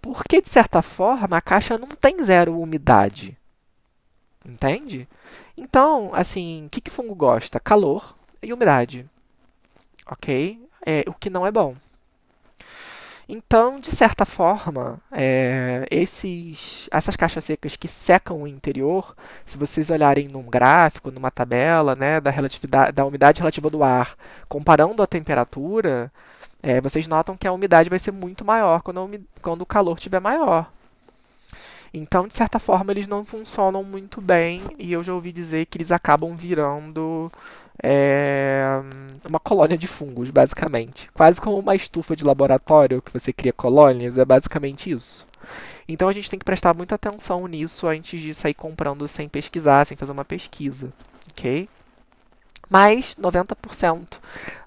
porque, 0.00 0.40
de 0.40 0.48
certa 0.48 0.82
forma, 0.82 1.36
a 1.36 1.40
caixa 1.40 1.78
não 1.78 1.88
tem 1.88 2.22
zero 2.22 2.60
umidade. 2.60 3.38
Entende? 4.44 5.08
Então, 5.56 6.10
assim, 6.12 6.66
o 6.66 6.68
que, 6.68 6.80
que 6.80 6.90
fungo 6.90 7.14
gosta? 7.14 7.60
Calor 7.60 8.16
e 8.42 8.52
umidade. 8.52 9.08
Ok? 10.06 10.60
É, 10.84 11.04
o 11.06 11.14
que 11.14 11.30
não 11.30 11.46
é 11.46 11.52
bom. 11.52 11.76
Então, 13.28 13.78
de 13.78 13.90
certa 13.90 14.26
forma, 14.26 14.98
é, 15.10 15.86
esses, 15.90 16.88
essas 16.90 17.16
caixas 17.16 17.44
secas 17.44 17.76
que 17.76 17.86
secam 17.86 18.42
o 18.42 18.48
interior, 18.48 19.14
se 19.46 19.56
vocês 19.56 19.90
olharem 19.90 20.28
num 20.28 20.42
gráfico, 20.42 21.10
numa 21.10 21.30
tabela, 21.30 21.94
né, 21.94 22.20
da, 22.20 22.30
relatividade, 22.30 22.92
da 22.92 23.04
umidade 23.04 23.38
relativa 23.38 23.70
do 23.70 23.84
ar, 23.84 24.16
comparando 24.48 25.02
a 25.02 25.06
temperatura, 25.06 26.12
é, 26.62 26.80
vocês 26.80 27.06
notam 27.06 27.36
que 27.36 27.46
a 27.46 27.52
umidade 27.52 27.88
vai 27.88 27.98
ser 27.98 28.12
muito 28.12 28.44
maior 28.44 28.82
quando, 28.82 29.20
quando 29.40 29.62
o 29.62 29.66
calor 29.66 29.96
estiver 29.96 30.20
maior. 30.20 30.70
Então, 31.94 32.26
de 32.26 32.32
certa 32.32 32.58
forma, 32.58 32.90
eles 32.90 33.06
não 33.06 33.22
funcionam 33.22 33.84
muito 33.84 34.20
bem 34.20 34.60
e 34.78 34.92
eu 34.92 35.04
já 35.04 35.12
ouvi 35.12 35.30
dizer 35.30 35.66
que 35.66 35.76
eles 35.76 35.92
acabam 35.92 36.34
virando 36.34 37.30
é, 37.82 38.82
uma 39.28 39.38
colônia 39.38 39.78
de 39.78 39.86
fungos, 39.86 40.30
basicamente. 40.30 41.10
Quase 41.12 41.40
como 41.40 41.58
uma 41.58 41.74
estufa 41.76 42.16
de 42.16 42.24
laboratório 42.24 43.02
que 43.02 43.12
você 43.12 43.32
cria 43.32 43.52
colônias, 43.52 44.18
é 44.18 44.24
basicamente 44.24 44.90
isso. 44.90 45.26
Então 45.88 46.08
a 46.08 46.12
gente 46.12 46.30
tem 46.30 46.38
que 46.38 46.44
prestar 46.44 46.74
muita 46.74 46.94
atenção 46.94 47.46
nisso 47.46 47.86
antes 47.86 48.20
de 48.20 48.32
sair 48.34 48.54
comprando 48.54 49.06
sem 49.08 49.28
pesquisar, 49.28 49.84
sem 49.84 49.96
fazer 49.96 50.12
uma 50.12 50.24
pesquisa, 50.24 50.92
ok? 51.30 51.68
Mas 52.70 53.16
90% 53.16 54.18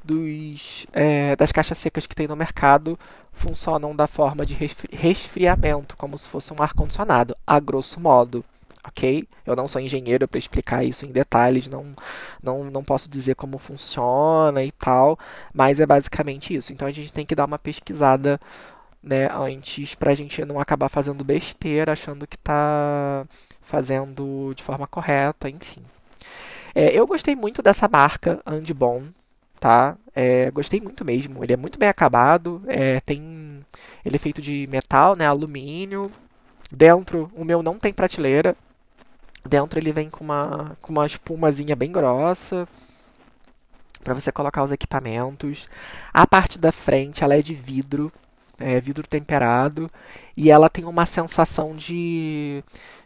dos, 0.03 0.85
é, 0.93 1.35
das 1.35 1.51
caixas 1.51 1.77
secas 1.77 2.05
que 2.05 2.15
tem 2.15 2.27
no 2.27 2.35
mercado 2.35 2.99
funcionam 3.33 3.95
da 3.95 4.07
forma 4.07 4.45
de 4.45 4.55
resfriamento, 4.91 5.97
como 5.97 6.17
se 6.17 6.27
fosse 6.27 6.53
um 6.53 6.61
ar-condicionado, 6.61 7.35
a 7.45 7.59
grosso 7.59 7.99
modo. 7.99 8.45
Ok? 8.87 9.27
Eu 9.45 9.55
não 9.55 9.67
sou 9.67 9.81
engenheiro 9.81 10.27
para 10.27 10.37
explicar 10.37 10.83
isso 10.83 11.05
em 11.05 11.11
detalhes, 11.11 11.67
não, 11.67 11.95
não, 12.41 12.63
não 12.65 12.83
posso 12.83 13.09
dizer 13.09 13.35
como 13.35 13.57
funciona 13.57 14.63
e 14.63 14.71
tal, 14.71 15.17
mas 15.53 15.79
é 15.79 15.85
basicamente 15.85 16.55
isso. 16.55 16.71
Então 16.71 16.87
a 16.87 16.91
gente 16.91 17.11
tem 17.11 17.25
que 17.25 17.35
dar 17.35 17.45
uma 17.45 17.59
pesquisada 17.59 18.39
né, 19.01 19.29
antes 19.31 19.95
para 19.95 20.11
a 20.11 20.15
gente 20.15 20.43
não 20.45 20.59
acabar 20.59 20.89
fazendo 20.89 21.23
besteira, 21.23 21.91
achando 21.91 22.27
que 22.27 22.35
está 22.35 23.25
fazendo 23.61 24.53
de 24.55 24.63
forma 24.63 24.87
correta, 24.87 25.49
enfim. 25.49 25.81
É, 26.73 26.93
eu 26.93 27.07
gostei 27.07 27.35
muito 27.35 27.61
dessa 27.61 27.87
marca, 27.87 28.41
Andbon, 28.45 29.03
tá? 29.59 29.97
É, 30.13 30.51
gostei 30.51 30.81
muito 30.81 31.05
mesmo. 31.05 31.43
Ele 31.43 31.53
é 31.53 31.57
muito 31.57 31.79
bem 31.79 31.89
acabado. 31.89 32.61
É, 32.67 32.99
tem, 33.01 33.65
ele 34.03 34.15
é 34.15 34.19
feito 34.19 34.41
de 34.41 34.67
metal, 34.69 35.15
né? 35.15 35.25
Alumínio. 35.25 36.11
Dentro, 36.71 37.31
o 37.35 37.45
meu 37.45 37.63
não 37.63 37.79
tem 37.79 37.93
prateleira. 37.93 38.55
Dentro 39.47 39.79
ele 39.79 39.91
vem 39.91 40.09
com 40.09 40.23
uma, 40.23 40.75
com 40.81 40.91
uma 40.91 41.05
espumazinha 41.05 41.75
bem 41.75 41.91
grossa 41.91 42.67
para 44.03 44.13
você 44.13 44.31
colocar 44.31 44.63
os 44.63 44.71
equipamentos. 44.71 45.67
A 46.13 46.25
parte 46.27 46.59
da 46.59 46.71
frente 46.71 47.23
ela 47.23 47.35
é 47.35 47.41
de 47.41 47.53
vidro, 47.53 48.11
é 48.59 48.79
vidro 48.79 49.07
temperado 49.07 49.89
e 50.37 50.49
ela 50.51 50.69
tem 50.69 50.85
uma 50.85 51.05
sensação 51.05 51.75
de 51.75 52.63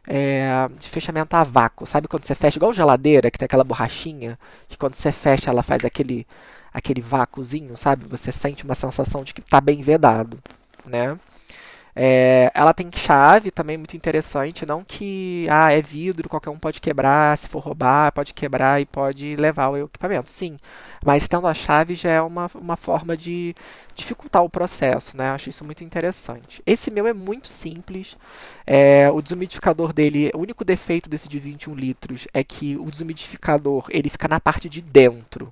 é, 0.07 0.67
de 0.77 0.89
fechamento 0.89 1.35
a 1.35 1.43
vácuo. 1.43 1.85
Sabe 1.85 2.07
quando 2.07 2.25
você 2.25 2.35
fecha, 2.35 2.57
igual 2.57 2.73
geladeira, 2.73 3.29
que 3.29 3.37
tem 3.37 3.45
aquela 3.45 3.63
borrachinha, 3.63 4.37
que 4.67 4.77
quando 4.77 4.95
você 4.95 5.11
fecha 5.11 5.49
ela 5.49 5.61
faz 5.63 5.85
aquele, 5.85 6.25
aquele 6.73 7.01
vácuozinho, 7.01 7.77
sabe? 7.77 8.05
Você 8.07 8.31
sente 8.31 8.63
uma 8.63 8.75
sensação 8.75 9.23
de 9.23 9.33
que 9.33 9.41
está 9.41 9.61
bem 9.61 9.81
vedado, 9.81 10.39
né? 10.85 11.17
É, 11.95 12.51
ela 12.53 12.73
tem 12.73 12.89
chave 12.91 13.51
também 13.51 13.77
muito 13.77 13.95
interessante, 13.97 14.65
não 14.65 14.83
que 14.83 15.47
ah, 15.49 15.71
é 15.71 15.81
vidro, 15.81 16.29
qualquer 16.29 16.49
um 16.49 16.59
pode 16.59 16.79
quebrar, 16.79 17.37
se 17.37 17.49
for 17.49 17.59
roubar, 17.59 18.11
pode 18.11 18.33
quebrar 18.33 18.81
e 18.81 18.85
pode 18.85 19.31
levar 19.31 19.69
o 19.69 19.77
equipamento. 19.85 20.29
Sim, 20.29 20.57
mas 21.03 21.27
tendo 21.27 21.47
a 21.47 21.53
chave 21.53 21.95
já 21.95 22.11
é 22.11 22.21
uma, 22.21 22.49
uma 22.55 22.77
forma 22.77 23.17
de 23.17 23.55
dificultar 23.95 24.43
o 24.43 24.49
processo, 24.49 25.17
né? 25.17 25.31
Acho 25.31 25.49
isso 25.49 25.65
muito 25.65 25.83
interessante. 25.83 26.61
Esse 26.65 26.91
meu 26.91 27.07
é 27.07 27.13
muito 27.13 27.47
simples. 27.47 28.15
É, 28.65 29.09
o 29.11 29.21
desumidificador 29.21 29.91
dele, 29.91 30.31
o 30.33 30.39
único 30.39 30.63
defeito 30.63 31.09
desse 31.09 31.27
de 31.27 31.39
21 31.39 31.73
litros 31.75 32.27
é 32.33 32.43
que 32.43 32.77
o 32.77 32.89
desumidificador 32.89 33.85
ele 33.89 34.09
fica 34.09 34.27
na 34.27 34.39
parte 34.39 34.69
de 34.69 34.81
dentro. 34.81 35.51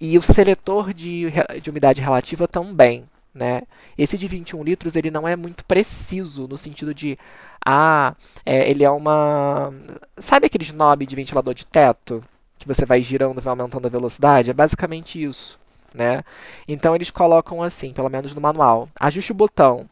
E 0.00 0.18
o 0.18 0.22
seletor 0.22 0.92
de, 0.92 1.26
de 1.62 1.70
umidade 1.70 2.00
relativa 2.00 2.48
também. 2.48 3.04
Né? 3.34 3.62
Esse 3.96 4.18
de 4.18 4.28
21 4.28 4.62
litros 4.62 4.94
ele 4.94 5.10
não 5.10 5.26
é 5.26 5.34
muito 5.34 5.64
preciso 5.64 6.46
no 6.46 6.58
sentido 6.58 6.94
de 6.94 7.18
ah, 7.64 8.14
é, 8.44 8.68
ele 8.68 8.84
é 8.84 8.90
uma 8.90 9.72
sabe 10.18 10.46
aqueles 10.46 10.70
knob 10.70 11.06
de 11.06 11.16
ventilador 11.16 11.54
de 11.54 11.64
teto 11.64 12.22
que 12.58 12.68
você 12.68 12.84
vai 12.84 13.00
girando 13.00 13.40
vai 13.40 13.50
aumentando 13.52 13.86
a 13.86 13.90
velocidade? 13.90 14.50
É 14.50 14.54
basicamente 14.54 15.22
isso, 15.22 15.58
né? 15.94 16.22
Então 16.68 16.94
eles 16.94 17.10
colocam 17.10 17.62
assim, 17.62 17.94
pelo 17.94 18.10
menos 18.10 18.34
no 18.34 18.40
manual. 18.40 18.86
Ajuste 19.00 19.32
o 19.32 19.34
botão 19.34 19.88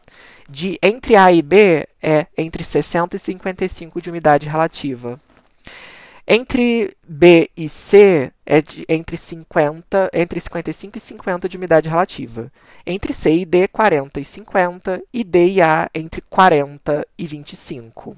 de 0.49 0.79
entre 0.83 1.17
A 1.17 1.33
e 1.33 1.41
B 1.41 1.87
é 2.03 2.27
entre 2.37 2.65
60 2.65 3.17
e 3.17 3.19
55 3.19 4.03
de 4.03 4.11
umidade 4.11 4.49
relativa. 4.49 5.19
Entre 6.33 6.97
B 7.09 7.51
e 7.57 7.69
C 7.69 8.31
é 8.47 8.63
de, 8.63 8.85
entre, 8.89 9.19
50, 9.19 10.11
entre 10.13 10.39
55 10.39 10.97
e 10.97 11.01
50 11.01 11.49
de 11.49 11.57
umidade 11.57 11.89
relativa. 11.89 12.53
Entre 12.87 13.13
C 13.13 13.39
e 13.39 13.45
D, 13.45 13.67
40 13.67 14.21
e 14.21 14.25
50. 14.25 15.03
E 15.13 15.25
D 15.25 15.49
e 15.55 15.61
A, 15.61 15.91
entre 15.93 16.21
40 16.21 17.05
e 17.19 17.27
25. 17.27 18.17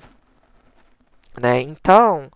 Né? 1.41 1.63
Então, 1.63 2.31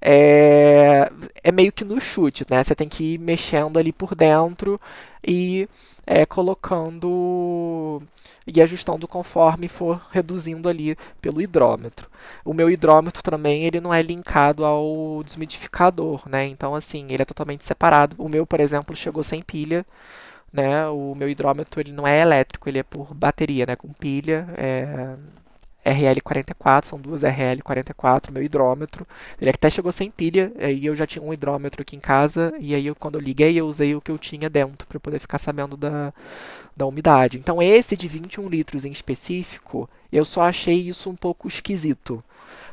é, 0.00 1.12
é 1.44 1.52
meio 1.52 1.72
que 1.72 1.84
no 1.84 2.00
chute, 2.00 2.46
né? 2.48 2.64
Você 2.64 2.74
tem 2.74 2.88
que 2.88 3.12
ir 3.12 3.18
mexendo 3.18 3.78
ali 3.78 3.92
por 3.92 4.14
dentro 4.14 4.80
e 5.22 5.68
é, 6.08 6.24
colocando 6.24 8.02
e 8.46 8.62
ajustando 8.62 9.06
conforme 9.06 9.68
for 9.68 10.00
reduzindo 10.10 10.66
ali 10.68 10.96
pelo 11.20 11.42
hidrômetro. 11.42 12.08
O 12.44 12.54
meu 12.54 12.70
hidrômetro 12.70 13.22
também 13.22 13.64
ele 13.64 13.78
não 13.78 13.92
é 13.92 14.00
linkado 14.00 14.64
ao 14.64 15.22
desmidificador, 15.22 16.26
né? 16.26 16.46
Então 16.46 16.74
assim 16.74 17.06
ele 17.10 17.22
é 17.22 17.26
totalmente 17.26 17.62
separado. 17.64 18.16
O 18.18 18.28
meu, 18.28 18.46
por 18.46 18.58
exemplo, 18.58 18.96
chegou 18.96 19.22
sem 19.22 19.42
pilha, 19.42 19.84
né? 20.52 20.88
O 20.88 21.14
meu 21.14 21.28
hidrômetro 21.28 21.80
ele 21.80 21.92
não 21.92 22.06
é 22.06 22.20
elétrico, 22.22 22.68
ele 22.68 22.78
é 22.78 22.82
por 22.82 23.14
bateria, 23.14 23.66
né? 23.66 23.76
Com 23.76 23.92
pilha. 23.92 24.48
É 24.56 25.14
RL44, 25.84 26.84
são 26.84 27.00
duas 27.00 27.22
RL44, 27.22 28.30
meu 28.30 28.42
hidrômetro. 28.42 29.06
Ele 29.40 29.50
até 29.50 29.70
chegou 29.70 29.90
sem 29.90 30.10
pilha, 30.10 30.52
e 30.58 30.84
eu 30.84 30.94
já 30.94 31.06
tinha 31.06 31.22
um 31.22 31.32
hidrômetro 31.32 31.82
aqui 31.82 31.96
em 31.96 32.00
casa, 32.00 32.52
e 32.58 32.74
aí 32.74 32.86
eu, 32.86 32.94
quando 32.94 33.16
eu 33.16 33.20
liguei, 33.20 33.58
eu 33.58 33.66
usei 33.66 33.94
o 33.94 34.00
que 34.00 34.10
eu 34.10 34.18
tinha 34.18 34.50
dentro 34.50 34.86
para 34.86 35.00
poder 35.00 35.18
ficar 35.18 35.38
sabendo 35.38 35.76
da, 35.76 36.12
da 36.76 36.86
umidade. 36.86 37.38
Então, 37.38 37.62
esse 37.62 37.96
de 37.96 38.08
21 38.08 38.48
litros 38.48 38.84
em 38.84 38.92
específico, 38.92 39.88
eu 40.12 40.24
só 40.24 40.42
achei 40.42 40.88
isso 40.88 41.08
um 41.10 41.16
pouco 41.16 41.48
esquisito. 41.48 42.22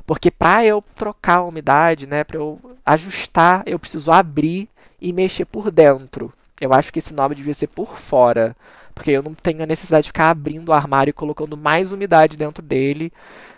Porque 0.05 0.29
para 0.29 0.65
eu 0.65 0.83
trocar 0.95 1.37
a 1.37 1.43
umidade, 1.43 2.05
né, 2.05 2.23
para 2.23 2.37
eu 2.37 2.59
ajustar, 2.85 3.63
eu 3.65 3.79
preciso 3.79 4.11
abrir 4.11 4.69
e 5.01 5.11
mexer 5.11 5.45
por 5.45 5.71
dentro. 5.71 6.31
Eu 6.61 6.73
acho 6.73 6.93
que 6.93 6.99
esse 6.99 7.13
nome 7.13 7.35
devia 7.35 7.53
ser 7.53 7.67
por 7.67 7.97
fora 7.97 8.55
porque 8.95 9.11
eu 9.11 9.21
não 9.21 9.35
tenho 9.35 9.61
a 9.61 9.67
necessidade 9.67 10.03
de 10.03 10.09
ficar 10.09 10.29
abrindo 10.29 10.69
o 10.69 10.73
armário 10.73 11.11
e 11.11 11.13
colocando 11.13 11.57
mais 11.57 11.91
umidade 11.91 12.37
dentro 12.37 12.63
dele, 12.63 13.11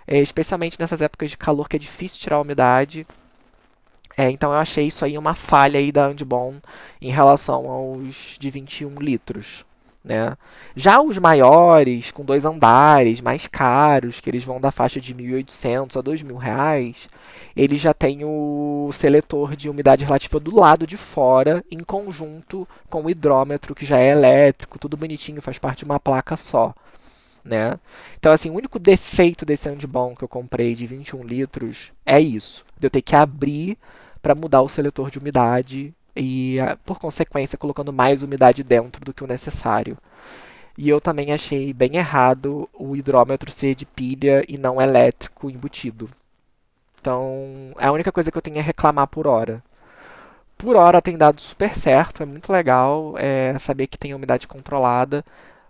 é, 0.08 0.20
especialmente 0.20 0.80
nessas 0.80 1.02
épocas 1.02 1.30
de 1.30 1.38
calor 1.38 1.70
que 1.70 1.76
é 1.76 1.80
difícil 1.80 2.20
tirar 2.20 2.38
a 2.38 2.42
umidade. 2.42 3.06
É, 4.18 4.32
então 4.32 4.52
eu 4.52 4.58
achei 4.58 4.88
isso 4.88 5.06
aí 5.06 5.16
uma 5.16 5.36
falha 5.36 5.80
aí 5.80 5.92
da 5.92 6.08
Andbon 6.08 6.56
em 7.00 7.12
relação 7.12 7.70
aos 7.70 8.36
de 8.40 8.50
21 8.50 8.96
litros. 8.96 9.64
Né? 10.08 10.38
Já 10.74 11.02
os 11.02 11.18
maiores, 11.18 12.12
com 12.12 12.24
dois 12.24 12.46
andares, 12.46 13.20
mais 13.20 13.46
caros, 13.46 14.22
que 14.22 14.30
eles 14.30 14.42
vão 14.42 14.58
da 14.58 14.72
faixa 14.72 15.02
de 15.02 15.14
1.800 15.14 16.00
a 16.00 16.02
2.000 16.02 16.38
reais, 16.38 17.10
ele 17.54 17.78
já 17.78 17.94
tem 17.94 18.24
o 18.24 18.90
seletor 18.94 19.54
de 19.54 19.70
umidade 19.70 20.06
relativa 20.06 20.40
do 20.40 20.58
lado 20.58 20.88
de 20.88 20.96
fora, 20.96 21.62
em 21.70 21.80
conjunto 21.80 22.66
com 22.90 23.04
o 23.04 23.10
hidrômetro, 23.10 23.76
que 23.76 23.86
já 23.86 24.00
é 24.00 24.12
elétrico, 24.12 24.80
tudo 24.80 24.96
bonitinho, 24.96 25.42
faz 25.42 25.60
parte 25.60 25.80
de 25.80 25.86
uma 25.86 26.00
placa 26.00 26.38
só. 26.38 26.74
Né? 27.44 27.78
Então, 28.18 28.32
assim, 28.32 28.50
o 28.50 28.56
único 28.56 28.80
defeito 28.80 29.46
desse 29.46 29.68
Andbon 29.68 30.16
que 30.16 30.24
eu 30.24 30.30
comprei 30.30 30.74
de 30.74 30.88
21 30.88 31.22
litros 31.24 31.92
é 32.06 32.18
isso, 32.18 32.64
de 32.80 32.88
eu 32.88 32.92
ter 32.92 33.02
que 33.02 33.16
abrir 33.16 33.78
para 34.22 34.34
mudar 34.34 34.62
o 34.62 34.70
seletor 34.70 35.12
de 35.12 35.20
umidade 35.20 35.94
e, 36.18 36.60
ah, 36.60 36.78
por 36.86 37.00
consequência, 37.00 37.58
colocando 37.58 37.94
mais 37.94 38.24
umidade 38.24 38.64
dentro 38.64 39.04
do 39.04 39.14
que 39.14 39.24
o 39.24 39.28
necessário. 39.28 39.98
E 40.78 40.90
eu 40.90 41.02
também 41.02 41.32
achei 41.34 41.74
bem 41.74 41.96
errado 41.98 42.70
o 42.74 42.96
hidrômetro 42.96 43.52
ser 43.52 43.76
de 43.76 43.86
pilha 43.86 44.44
e 44.48 44.58
não 44.58 44.82
elétrico 44.82 45.50
embutido. 45.50 46.10
Então, 47.00 47.74
é 47.80 47.88
a 47.88 47.92
única 47.92 48.12
coisa 48.12 48.32
que 48.32 48.38
eu 48.38 48.42
tenho 48.42 48.60
a 48.60 48.62
reclamar 48.62 49.08
por 49.08 49.28
hora. 49.28 49.64
Por 50.58 50.76
hora 50.76 51.02
tem 51.02 51.18
dado 51.18 51.40
super 51.42 51.76
certo, 51.76 52.24
é 52.24 52.26
muito 52.26 52.52
legal 52.52 53.14
é, 53.18 53.58
saber 53.60 53.88
que 53.88 53.98
tem 53.98 54.14
umidade 54.14 54.48
controlada. 54.48 55.24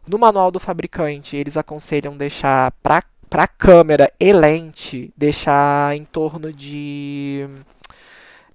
No 0.07 0.17
manual 0.17 0.51
do 0.51 0.59
fabricante, 0.59 1.35
eles 1.35 1.57
aconselham 1.57 2.17
deixar 2.17 2.71
para 2.83 3.03
para 3.29 3.47
câmera 3.47 4.11
e 4.19 4.31
lente, 4.31 5.11
deixar 5.17 5.95
em 5.95 6.05
torno 6.05 6.53
de 6.53 7.47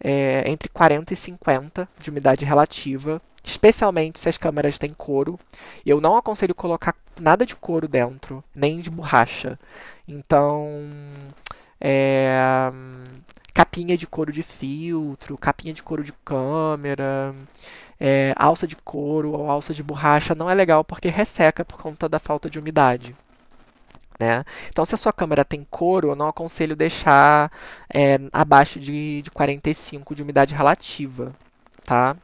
é, 0.03 0.43
entre 0.47 0.69
40 0.69 1.13
e 1.13 1.17
50 1.17 1.89
de 1.99 2.11
umidade 2.11 2.45
relativa, 2.45 3.21
especialmente 3.45 4.19
se 4.19 4.29
as 4.29 4.37
câmeras 4.37 4.79
têm 4.79 4.93
couro. 4.93 5.39
Eu 5.87 6.01
não 6.01 6.17
aconselho 6.17 6.55
colocar 6.55 6.95
nada 7.21 7.47
de 7.47 7.55
couro 7.55 7.87
dentro, 7.87 8.43
nem 8.55 8.81
de 8.81 8.91
borracha. 8.91 9.59
Então, 10.09 10.69
é, 11.81 12.71
capinha 13.55 13.97
de 13.97 14.07
couro 14.07 14.33
de 14.33 14.43
filtro, 14.43 15.39
capinha 15.39 15.73
de 15.73 15.83
couro 15.83 16.03
de 16.03 16.13
câmera, 16.25 17.35
é, 18.01 18.33
alça 18.37 18.67
de 18.67 18.77
couro 18.77 19.33
ou 19.33 19.49
alça 19.49 19.73
de 19.73 19.83
borracha 19.83 20.35
não 20.35 20.51
é 20.51 20.55
legal 20.55 20.83
porque 20.83 21.09
resseca 21.09 21.65
por 21.65 21.81
conta 21.81 22.09
da 22.09 22.19
falta 22.19 22.51
de 22.51 22.59
umidade. 22.59 23.15
Né? 24.23 24.45
Então, 24.69 24.85
se 24.85 24.95
a 24.95 24.99
sua 24.99 25.13
câmera 25.13 25.45
tem 25.45 25.67
couro, 25.69 26.11
eu 26.11 26.15
não 26.15 26.29
aconselho 26.29 26.77
deixar 26.77 27.51
é, 27.93 28.21
abaixo 28.33 28.79
de, 28.79 29.21
de 29.21 29.31
45 29.33 30.15
de 30.15 30.23
umidade 30.23 30.55
relativa, 30.55 31.33
tá? 31.85 32.17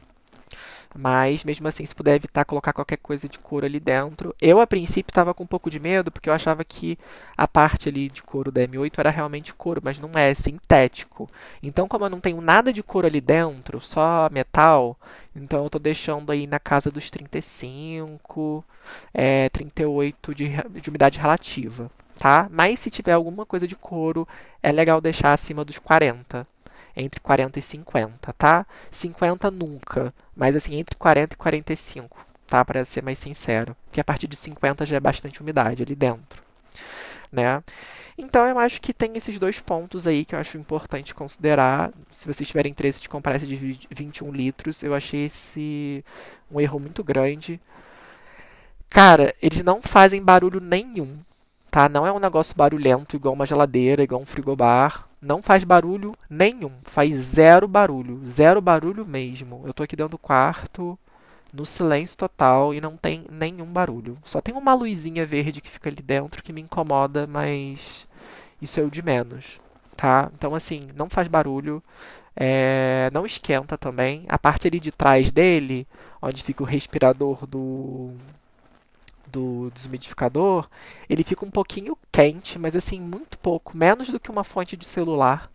Mas, 0.99 1.45
mesmo 1.45 1.65
assim, 1.65 1.85
se 1.85 1.95
puder 1.95 2.15
evitar 2.15 2.43
colocar 2.43 2.73
qualquer 2.73 2.97
coisa 2.97 3.29
de 3.29 3.39
couro 3.39 3.65
ali 3.65 3.79
dentro. 3.79 4.35
Eu, 4.41 4.59
a 4.59 4.67
princípio, 4.67 5.09
estava 5.09 5.33
com 5.33 5.45
um 5.45 5.47
pouco 5.47 5.69
de 5.69 5.79
medo, 5.79 6.11
porque 6.11 6.29
eu 6.29 6.33
achava 6.33 6.65
que 6.65 6.99
a 7.37 7.47
parte 7.47 7.87
ali 7.87 8.09
de 8.09 8.21
couro 8.21 8.51
da 8.51 8.59
M8 8.67 8.95
era 8.97 9.09
realmente 9.09 9.53
couro, 9.53 9.79
mas 9.81 9.97
não 9.97 10.11
é, 10.15 10.29
é 10.29 10.33
sintético. 10.33 11.25
Então, 11.63 11.87
como 11.87 12.03
eu 12.03 12.09
não 12.09 12.19
tenho 12.19 12.41
nada 12.41 12.73
de 12.73 12.83
couro 12.83 13.07
ali 13.07 13.21
dentro, 13.21 13.79
só 13.79 14.27
metal, 14.29 14.97
então 15.33 15.61
eu 15.61 15.67
estou 15.67 15.79
deixando 15.79 16.33
aí 16.33 16.45
na 16.45 16.59
casa 16.59 16.91
dos 16.91 17.09
35, 17.09 18.65
é, 19.13 19.47
38 19.49 20.35
de, 20.35 20.49
de 20.81 20.89
umidade 20.89 21.17
relativa, 21.17 21.89
tá? 22.17 22.49
Mas 22.51 22.81
se 22.81 22.91
tiver 22.91 23.13
alguma 23.13 23.45
coisa 23.45 23.65
de 23.65 23.75
couro, 23.77 24.27
é 24.61 24.69
legal 24.69 24.99
deixar 24.99 25.31
acima 25.31 25.63
dos 25.63 25.79
40 25.79 26.45
entre 26.95 27.19
40 27.19 27.59
e 27.59 27.61
50, 27.61 28.33
tá? 28.33 28.65
50 28.91 29.51
nunca, 29.51 30.13
mas 30.35 30.55
assim, 30.55 30.75
entre 30.75 30.95
40 30.95 31.33
e 31.33 31.37
45, 31.37 32.25
tá? 32.47 32.63
Para 32.65 32.83
ser 32.85 33.03
mais 33.03 33.19
sincero. 33.19 33.75
Que 33.91 34.01
a 34.01 34.03
partir 34.03 34.27
de 34.27 34.35
50 34.35 34.85
já 34.85 34.97
é 34.97 34.99
bastante 34.99 35.41
umidade 35.41 35.83
ali 35.83 35.95
dentro, 35.95 36.41
né? 37.31 37.63
Então 38.17 38.45
eu 38.45 38.59
acho 38.59 38.81
que 38.81 38.93
tem 38.93 39.15
esses 39.15 39.39
dois 39.39 39.61
pontos 39.61 40.05
aí 40.05 40.25
que 40.25 40.35
eu 40.35 40.39
acho 40.39 40.57
importante 40.57 41.15
considerar. 41.15 41.91
Se 42.11 42.27
vocês 42.27 42.47
tiverem 42.47 42.69
interesse 42.69 42.99
de 43.01 43.07
comprar 43.07 43.37
esse 43.37 43.47
de 43.47 43.55
21 43.55 44.31
litros, 44.31 44.83
eu 44.83 44.93
achei 44.93 45.25
esse 45.25 46.03
um 46.51 46.59
erro 46.59 46.79
muito 46.79 47.01
grande. 47.01 47.61
Cara, 48.89 49.33
eles 49.41 49.63
não 49.63 49.81
fazem 49.81 50.21
barulho 50.21 50.59
nenhum, 50.59 51.17
tá? 51.71 51.87
Não 51.87 52.05
é 52.05 52.11
um 52.11 52.19
negócio 52.19 52.55
barulhento 52.57 53.15
igual 53.15 53.33
uma 53.33 53.45
geladeira, 53.45 54.03
igual 54.03 54.21
um 54.21 54.25
frigobar. 54.25 55.07
Não 55.21 55.41
faz 55.41 55.63
barulho 55.63 56.13
nenhum, 56.29 56.71
faz 56.83 57.15
zero 57.15 57.67
barulho, 57.67 58.21
zero 58.25 58.61
barulho 58.61 59.05
mesmo. 59.05 59.63
Eu 59.65 59.73
tô 59.73 59.83
aqui 59.83 59.95
dentro 59.95 60.11
do 60.11 60.17
quarto, 60.17 60.97
no 61.53 61.65
silêncio 61.65 62.17
total 62.17 62.73
e 62.73 62.79
não 62.79 62.95
tem 62.95 63.25
nenhum 63.29 63.65
barulho. 63.65 64.17
Só 64.23 64.39
tem 64.41 64.55
uma 64.55 64.73
luzinha 64.73 65.25
verde 65.25 65.61
que 65.61 65.69
fica 65.69 65.89
ali 65.89 66.01
dentro 66.01 66.43
que 66.43 66.53
me 66.53 66.61
incomoda, 66.61 67.27
mas 67.27 68.07
isso 68.61 68.79
é 68.79 68.83
o 68.83 68.89
de 68.89 69.01
menos, 69.01 69.59
tá? 69.95 70.31
Então 70.33 70.55
assim, 70.55 70.89
não 70.95 71.09
faz 71.09 71.27
barulho, 71.27 71.83
é... 72.35 73.09
não 73.13 73.25
esquenta 73.25 73.77
também. 73.77 74.23
A 74.29 74.37
parte 74.37 74.67
ali 74.67 74.79
de 74.79 74.91
trás 74.91 75.31
dele, 75.31 75.87
onde 76.21 76.43
fica 76.43 76.63
o 76.63 76.65
respirador 76.65 77.45
do 77.45 78.11
do 79.31 79.71
desmidificador, 79.71 80.67
ele 81.09 81.23
fica 81.23 81.45
um 81.45 81.51
pouquinho 81.51 81.97
quente, 82.11 82.57
mas 82.59 82.75
assim, 82.75 82.99
muito 82.99 83.37
pouco, 83.39 83.75
menos 83.77 84.09
do 84.09 84.19
que 84.19 84.31
uma 84.31 84.43
fonte 84.43 84.75
de 84.75 84.85
celular, 84.85 85.49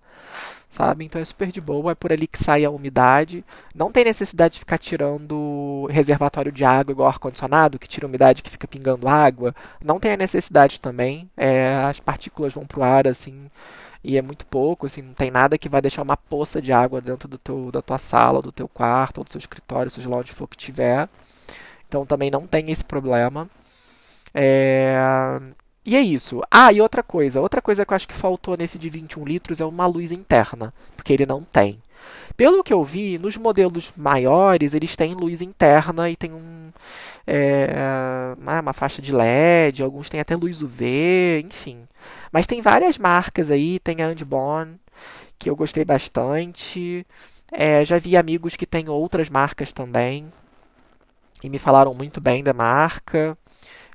sabe? 0.69 1.05
Então 1.05 1.21
é 1.21 1.25
super 1.25 1.51
de 1.53 1.61
boa, 1.61 1.93
é 1.93 1.95
por 1.95 2.13
ali 2.13 2.27
que 2.27 2.39
sai 2.39 2.65
a 2.65 2.71
umidade. 2.71 3.45
Não 3.75 3.93
tem 3.93 4.05
necessidade 4.05 4.55
de 4.55 4.61
ficar 4.61 4.79
tirando 4.79 5.87
reservatório 5.91 6.53
de 6.53 6.65
água 6.65 6.93
igual 6.93 7.09
ar-condicionado, 7.09 7.79
que 7.79 7.89
tira 7.89 8.07
umidade 8.07 8.43
que 8.43 8.51
fica 8.51 8.67
pingando 8.67 9.09
água. 9.09 9.55
Não 9.83 10.01
tem 10.01 10.13
a 10.13 10.17
necessidade 10.17 10.81
também. 10.81 11.31
É, 11.37 11.77
as 11.85 12.01
partículas 12.01 12.55
vão 12.55 12.67
pro 12.67 12.83
ar 12.83 13.07
assim 13.07 13.49
e 14.05 14.19
é 14.19 14.23
muito 14.23 14.45
pouco, 14.45 14.85
assim, 14.85 15.01
não 15.01 15.15
tem 15.15 15.31
nada 15.31 15.57
que 15.57 15.69
vai 15.69 15.81
deixar 15.81 16.03
uma 16.03 16.17
poça 16.17 16.61
de 16.61 16.73
água 16.75 17.01
dentro 17.01 17.27
do 17.27 17.39
teu, 17.39 17.73
da 17.73 17.81
tua 17.81 17.97
sala, 17.97 18.43
do 18.43 18.53
teu 18.53 18.69
quarto, 18.69 19.19
ou 19.19 19.25
do 19.25 19.31
seu 19.31 19.39
escritório, 19.39 19.91
seja 19.91 20.11
lá 20.11 20.19
onde 20.19 20.31
for 20.31 20.47
que 20.47 20.59
tiver. 20.59 21.09
Então 21.89 22.05
também 22.05 22.31
não 22.31 22.47
tem 22.47 22.71
esse 22.71 22.85
problema. 22.85 23.49
É... 24.35 24.97
E 25.85 25.97
é 25.97 26.01
isso. 26.01 26.43
Ah, 26.51 26.73
e 26.73 26.81
outra 26.81 27.03
coisa. 27.03 27.41
Outra 27.41 27.61
coisa 27.63 27.85
que 27.85 27.93
eu 27.93 27.97
acho 27.97 28.09
que 28.09 28.15
faltou 28.15 28.57
nesse 28.57 28.79
de 28.79 28.89
21 28.89 29.25
litros 29.25 29.61
é 29.61 29.65
uma 29.65 29.87
luz 29.87 30.13
interna, 30.13 30.73
porque 30.97 31.13
ele 31.13 31.27
não 31.27 31.43
tem. 31.43 31.79
Pelo 32.37 32.65
que 32.65 32.73
eu 32.73 32.83
vi, 32.83 33.19
nos 33.19 33.37
modelos 33.37 33.93
maiores, 33.97 34.75
eles 34.75 34.97
têm 34.97 35.15
luz 35.15 35.41
interna 35.41 36.11
e 36.11 36.17
tem 36.17 36.33
um, 36.33 36.71
é, 37.27 37.69
uma 38.37 38.73
faixa 38.73 39.01
de 39.01 39.13
LED, 39.13 39.83
alguns 39.83 40.11
têm 40.11 40.21
até 40.21 40.35
luz 40.35 40.63
UV, 40.63 41.43
enfim. 41.45 41.87
Mas 42.33 42.47
tem 42.47 42.61
várias 42.61 42.99
marcas 42.99 43.51
aí, 43.51 43.79
tem 43.79 44.03
a 44.03 44.07
Andborn, 44.07 44.77
que 45.39 45.49
eu 45.49 45.57
gostei 45.57 45.85
bastante. 45.85 47.07
É, 47.53 47.85
já 47.85 47.99
vi 47.99 48.17
amigos 48.17 48.57
que 48.57 48.67
têm 48.67 48.89
outras 48.89 49.31
marcas 49.31 49.73
também 49.73 50.27
e 51.43 51.49
me 51.49 51.59
falaram 51.59 51.95
muito 51.95 52.21
bem 52.21 52.43
da 52.43 52.53
marca. 52.53 53.39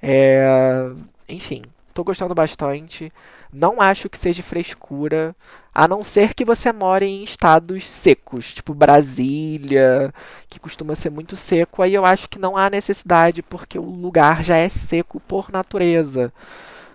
É, 0.02 0.90
enfim, 1.28 1.62
estou 1.90 2.06
gostando 2.06 2.34
bastante. 2.36 3.12
Não 3.52 3.82
acho 3.82 4.10
que 4.10 4.18
seja 4.18 4.44
frescura, 4.44 5.36
a 5.74 5.88
não 5.88 6.04
ser 6.04 6.34
que 6.34 6.46
você 6.46 6.72
more 6.72 7.06
em 7.06 7.24
estados 7.24 7.86
secos, 7.88 8.54
tipo 8.54 8.74
Brasília, 8.74 10.14
que 10.50 10.60
costuma 10.60 10.94
ser 10.96 11.10
muito 11.10 11.36
seco. 11.36 11.82
Aí 11.82 11.94
eu 11.94 12.06
acho 12.06 12.30
que 12.30 12.40
não 12.40 12.56
há 12.56 12.70
necessidade, 12.70 13.42
porque 13.42 13.80
o 13.80 13.84
lugar 13.84 14.44
já 14.44 14.58
é 14.58 14.70
seco 14.70 15.20
por 15.22 15.52
natureza. 15.52 16.32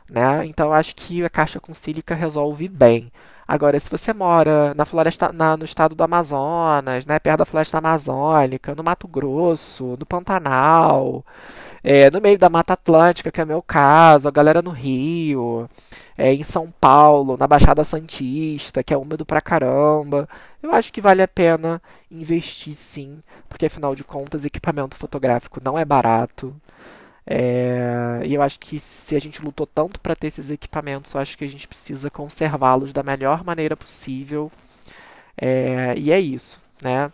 Né? 0.08 0.46
Então 0.46 0.66
eu 0.68 0.72
acho 0.74 0.94
que 0.96 1.24
a 1.24 1.30
caixa 1.30 1.60
com 1.60 1.74
sílica 1.74 2.14
resolve 2.14 2.68
bem. 2.68 3.10
Agora, 3.46 3.78
se 3.78 3.90
você 3.90 4.12
mora 4.14 4.72
na 4.74 4.84
floresta, 4.86 5.30
na, 5.32 5.56
no 5.56 5.64
estado 5.64 5.94
do 5.94 6.02
Amazonas, 6.02 7.04
né, 7.04 7.18
perto 7.18 7.40
da 7.40 7.44
floresta 7.44 7.78
amazônica, 7.78 8.74
no 8.74 8.82
Mato 8.82 9.06
Grosso, 9.06 9.96
no 9.98 10.06
Pantanal, 10.06 11.24
é, 11.84 12.10
no 12.10 12.20
meio 12.20 12.38
da 12.38 12.48
Mata 12.48 12.72
Atlântica, 12.72 13.30
que 13.30 13.40
é 13.40 13.44
o 13.44 13.46
meu 13.46 13.60
caso, 13.62 14.26
a 14.26 14.30
galera 14.30 14.62
no 14.62 14.70
Rio, 14.70 15.68
é, 16.16 16.32
em 16.32 16.42
São 16.42 16.72
Paulo, 16.80 17.36
na 17.36 17.46
Baixada 17.46 17.84
Santista, 17.84 18.82
que 18.82 18.94
é 18.94 18.96
úmido 18.96 19.26
pra 19.26 19.42
caramba, 19.42 20.26
eu 20.62 20.72
acho 20.74 20.90
que 20.90 21.00
vale 21.00 21.22
a 21.22 21.28
pena 21.28 21.82
investir 22.10 22.74
sim, 22.74 23.22
porque 23.50 23.66
afinal 23.66 23.94
de 23.94 24.02
contas, 24.02 24.46
equipamento 24.46 24.96
fotográfico 24.96 25.60
não 25.62 25.78
é 25.78 25.84
barato. 25.84 26.56
É, 27.26 28.22
e 28.24 28.34
eu 28.34 28.42
acho 28.42 28.58
que 28.60 28.78
se 28.78 29.16
a 29.16 29.18
gente 29.18 29.42
lutou 29.42 29.66
tanto 29.66 30.00
para 30.00 30.14
ter 30.14 30.28
esses 30.28 30.50
equipamentos, 30.50 31.14
eu 31.14 31.20
acho 31.20 31.38
que 31.38 31.44
a 31.44 31.48
gente 31.48 31.68
precisa 31.68 32.10
conservá-los 32.10 32.92
da 32.92 33.02
melhor 33.02 33.44
maneira 33.44 33.76
possível. 33.76 34.50
É, 35.36 35.94
e 35.98 36.12
é 36.12 36.20
isso, 36.20 36.60
né? 36.82 37.10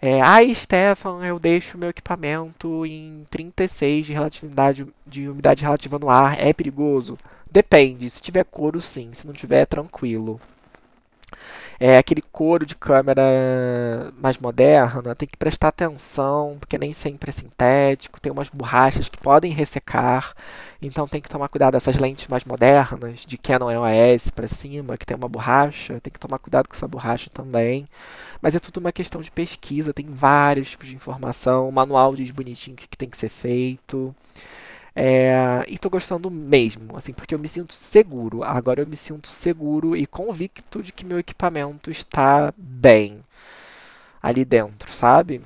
É, 0.00 0.20
ah, 0.20 0.38
Stefan, 0.54 1.24
eu 1.24 1.38
deixo 1.38 1.78
meu 1.78 1.88
equipamento 1.88 2.84
em 2.84 3.26
36 3.30 4.06
de 4.06 4.12
relatividade 4.12 4.86
de 5.06 5.28
umidade 5.28 5.62
relativa 5.62 5.98
no 5.98 6.10
ar, 6.10 6.38
é 6.38 6.52
perigoso? 6.52 7.16
Depende, 7.50 8.08
se 8.10 8.20
tiver 8.20 8.44
couro 8.44 8.80
sim, 8.80 9.12
se 9.14 9.26
não 9.26 9.32
tiver 9.32 9.62
é 9.62 9.66
tranquilo. 9.66 10.38
É 11.78 11.98
aquele 11.98 12.22
couro 12.22 12.64
de 12.64 12.74
câmera 12.74 14.12
mais 14.18 14.38
moderna, 14.38 15.14
tem 15.14 15.28
que 15.28 15.36
prestar 15.36 15.68
atenção, 15.68 16.56
porque 16.58 16.78
nem 16.78 16.92
sempre 16.92 17.30
é 17.30 17.32
sintético, 17.32 18.20
tem 18.20 18.32
umas 18.32 18.48
borrachas 18.48 19.08
que 19.08 19.18
podem 19.18 19.52
ressecar, 19.52 20.34
então 20.80 21.06
tem 21.06 21.20
que 21.20 21.28
tomar 21.28 21.48
cuidado 21.48 21.72
dessas 21.72 21.96
lentes 21.96 22.28
mais 22.28 22.44
modernas, 22.44 23.24
de 23.26 23.38
Canon 23.38 23.70
EOS 23.70 24.30
para 24.30 24.48
cima, 24.48 24.96
que 24.96 25.06
tem 25.06 25.16
uma 25.16 25.28
borracha, 25.28 26.00
tem 26.00 26.12
que 26.12 26.20
tomar 26.20 26.38
cuidado 26.38 26.68
com 26.68 26.74
essa 26.74 26.88
borracha 26.88 27.30
também. 27.32 27.88
Mas 28.40 28.54
é 28.54 28.58
tudo 28.58 28.78
uma 28.78 28.92
questão 28.92 29.20
de 29.20 29.30
pesquisa, 29.30 29.92
tem 29.92 30.06
vários 30.08 30.70
tipos 30.70 30.88
de 30.88 30.94
informação, 30.94 31.70
manual 31.70 32.14
diz 32.14 32.30
bonitinho 32.30 32.74
o 32.74 32.78
que 32.78 32.96
tem 32.96 33.08
que 33.08 33.16
ser 33.16 33.28
feito. 33.28 34.14
É, 34.98 35.62
e 35.68 35.76
tô 35.76 35.90
gostando 35.90 36.30
mesmo, 36.30 36.96
assim, 36.96 37.12
porque 37.12 37.34
eu 37.34 37.38
me 37.38 37.48
sinto 37.48 37.74
seguro. 37.74 38.42
Agora 38.42 38.80
eu 38.80 38.86
me 38.86 38.96
sinto 38.96 39.28
seguro 39.28 39.94
e 39.94 40.06
convicto 40.06 40.82
de 40.82 40.90
que 40.90 41.04
meu 41.04 41.18
equipamento 41.18 41.90
está 41.90 42.52
bem 42.56 43.22
ali 44.22 44.42
dentro, 44.44 44.90
sabe? 44.92 45.42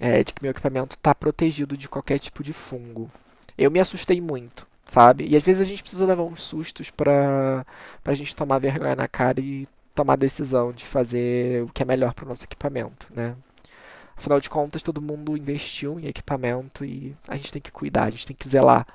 É, 0.00 0.22
de 0.22 0.32
que 0.32 0.42
meu 0.42 0.52
equipamento 0.52 0.96
está 0.96 1.14
protegido 1.14 1.76
de 1.76 1.88
qualquer 1.88 2.20
tipo 2.20 2.44
de 2.44 2.52
fungo. 2.52 3.10
Eu 3.58 3.70
me 3.72 3.80
assustei 3.80 4.20
muito, 4.20 4.66
sabe? 4.86 5.26
E 5.28 5.36
às 5.36 5.42
vezes 5.42 5.62
a 5.62 5.64
gente 5.64 5.82
precisa 5.82 6.06
levar 6.06 6.22
uns 6.22 6.42
sustos 6.42 6.90
para 6.90 7.66
a 8.04 8.14
gente 8.14 8.36
tomar 8.36 8.58
vergonha 8.60 8.94
na 8.94 9.08
cara 9.08 9.40
e 9.40 9.66
tomar 9.94 10.12
a 10.14 10.16
decisão 10.16 10.72
de 10.72 10.84
fazer 10.84 11.64
o 11.64 11.68
que 11.72 11.82
é 11.82 11.86
melhor 11.86 12.14
para 12.14 12.24
o 12.24 12.28
nosso 12.28 12.44
equipamento, 12.44 13.08
né? 13.14 13.34
Afinal 14.16 14.40
de 14.40 14.48
contas, 14.48 14.82
todo 14.82 15.02
mundo 15.02 15.36
investiu 15.36 16.00
em 16.00 16.06
equipamento 16.06 16.84
e 16.84 17.14
a 17.28 17.36
gente 17.36 17.52
tem 17.52 17.62
que 17.62 17.70
cuidar, 17.70 18.04
a 18.04 18.10
gente 18.10 18.26
tem 18.26 18.36
que 18.36 18.48
zelar. 18.48 18.86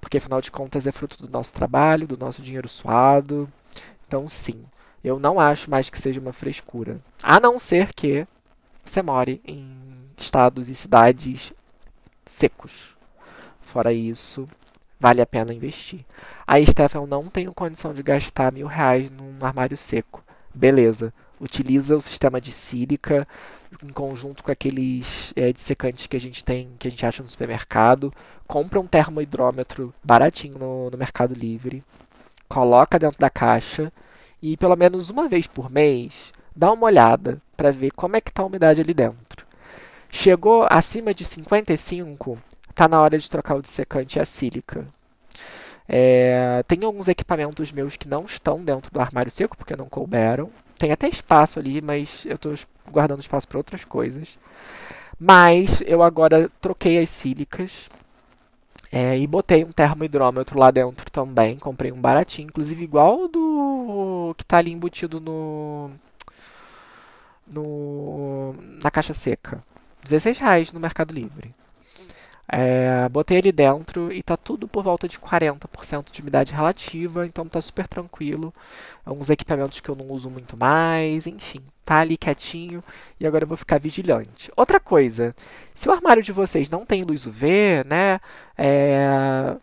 Porque 0.00 0.16
afinal 0.18 0.40
de 0.40 0.50
contas 0.50 0.86
é 0.86 0.92
fruto 0.92 1.22
do 1.22 1.30
nosso 1.30 1.52
trabalho, 1.52 2.06
do 2.06 2.16
nosso 2.16 2.42
dinheiro 2.42 2.68
suado. 2.68 3.50
Então, 4.08 4.26
sim, 4.26 4.64
eu 5.04 5.18
não 5.18 5.38
acho 5.38 5.70
mais 5.70 5.90
que 5.90 5.98
seja 5.98 6.20
uma 6.20 6.32
frescura. 6.32 7.00
A 7.22 7.38
não 7.38 7.58
ser 7.58 7.92
que 7.94 8.26
você 8.84 9.02
more 9.02 9.40
em 9.46 9.76
estados 10.16 10.68
e 10.68 10.74
cidades 10.74 11.52
secos. 12.24 12.96
Fora 13.60 13.92
isso, 13.92 14.48
vale 14.98 15.20
a 15.20 15.26
pena 15.26 15.54
investir. 15.54 16.04
Aí, 16.46 16.66
Stefan, 16.66 17.00
eu 17.00 17.06
não 17.06 17.28
tenho 17.28 17.52
condição 17.52 17.92
de 17.94 18.02
gastar 18.02 18.52
mil 18.52 18.66
reais 18.66 19.10
num 19.10 19.36
armário 19.40 19.76
seco. 19.76 20.22
Beleza. 20.54 21.12
Utiliza 21.42 21.96
o 21.96 22.00
sistema 22.00 22.40
de 22.40 22.52
sílica, 22.52 23.26
em 23.82 23.88
conjunto 23.88 24.44
com 24.44 24.52
aqueles 24.52 25.32
é, 25.34 25.52
dissecantes 25.52 26.06
que 26.06 26.16
a 26.16 26.20
gente 26.20 26.44
tem, 26.44 26.70
que 26.78 26.86
a 26.86 26.90
gente 26.90 27.04
acha 27.04 27.22
no 27.22 27.30
supermercado. 27.30 28.12
Compra 28.46 28.78
um 28.78 28.86
termohidrômetro 28.86 29.92
baratinho 30.04 30.56
no, 30.56 30.90
no 30.90 30.96
Mercado 30.96 31.34
Livre, 31.34 31.82
coloca 32.48 32.98
dentro 32.98 33.18
da 33.18 33.28
caixa 33.28 33.92
e 34.40 34.56
pelo 34.56 34.76
menos 34.76 35.10
uma 35.10 35.28
vez 35.28 35.46
por 35.46 35.68
mês 35.68 36.32
dá 36.54 36.70
uma 36.70 36.86
olhada 36.86 37.40
para 37.56 37.72
ver 37.72 37.90
como 37.92 38.16
é 38.16 38.20
que 38.20 38.30
está 38.30 38.42
a 38.42 38.46
umidade 38.46 38.80
ali 38.80 38.94
dentro. 38.94 39.44
Chegou 40.10 40.66
acima 40.70 41.12
de 41.12 41.24
55, 41.24 42.38
está 42.70 42.86
na 42.86 43.00
hora 43.00 43.18
de 43.18 43.30
trocar 43.30 43.56
o 43.56 43.62
dissecante 43.62 44.18
e 44.18 44.20
a 44.20 44.24
sílica. 44.24 44.86
É, 45.88 46.62
tem 46.68 46.84
alguns 46.84 47.08
equipamentos 47.08 47.72
meus 47.72 47.96
que 47.96 48.08
não 48.08 48.24
estão 48.24 48.62
dentro 48.62 48.92
do 48.92 49.00
armário 49.00 49.30
seco 49.30 49.56
porque 49.56 49.76
não 49.76 49.88
couberam. 49.88 50.50
Tem 50.82 50.90
até 50.90 51.06
espaço 51.06 51.60
ali, 51.60 51.80
mas 51.80 52.26
eu 52.26 52.34
estou 52.34 52.52
guardando 52.90 53.20
espaço 53.20 53.46
para 53.46 53.56
outras 53.56 53.84
coisas. 53.84 54.36
Mas 55.16 55.80
eu 55.86 56.02
agora 56.02 56.50
troquei 56.60 56.98
as 56.98 57.08
sílicas 57.08 57.88
é, 58.90 59.16
e 59.16 59.24
botei 59.28 59.62
um 59.62 59.70
termohidrômetro 59.70 60.58
lá 60.58 60.72
dentro 60.72 61.08
também. 61.08 61.56
Comprei 61.56 61.92
um 61.92 62.00
baratinho, 62.00 62.48
inclusive 62.48 62.82
igual 62.82 63.28
do 63.28 64.34
que 64.36 64.42
está 64.42 64.58
ali 64.58 64.72
embutido 64.72 65.20
no, 65.20 65.88
no 67.46 68.56
na 68.82 68.90
caixa 68.90 69.14
seca. 69.14 69.62
16 70.02 70.38
reais 70.38 70.72
no 70.72 70.80
Mercado 70.80 71.14
Livre. 71.14 71.54
É, 72.54 73.08
botei 73.08 73.38
ele 73.38 73.50
dentro 73.50 74.12
e 74.12 74.22
tá 74.22 74.36
tudo 74.36 74.68
por 74.68 74.84
volta 74.84 75.08
de 75.08 75.18
40% 75.18 76.12
de 76.12 76.20
umidade 76.20 76.52
relativa, 76.52 77.26
então 77.26 77.48
tá 77.48 77.58
super 77.62 77.88
tranquilo. 77.88 78.52
Alguns 79.06 79.30
equipamentos 79.30 79.80
que 79.80 79.88
eu 79.88 79.96
não 79.96 80.10
uso 80.10 80.28
muito 80.28 80.54
mais, 80.54 81.26
enfim, 81.26 81.60
tá 81.82 82.00
ali 82.00 82.18
quietinho 82.18 82.84
e 83.18 83.26
agora 83.26 83.44
eu 83.44 83.48
vou 83.48 83.56
ficar 83.56 83.80
vigilante. 83.80 84.52
Outra 84.54 84.78
coisa, 84.78 85.34
se 85.74 85.88
o 85.88 85.92
armário 85.92 86.22
de 86.22 86.30
vocês 86.30 86.68
não 86.68 86.84
tem 86.84 87.02
luz 87.02 87.24
UV, 87.26 87.84
né, 87.86 88.20
é, 88.58 89.56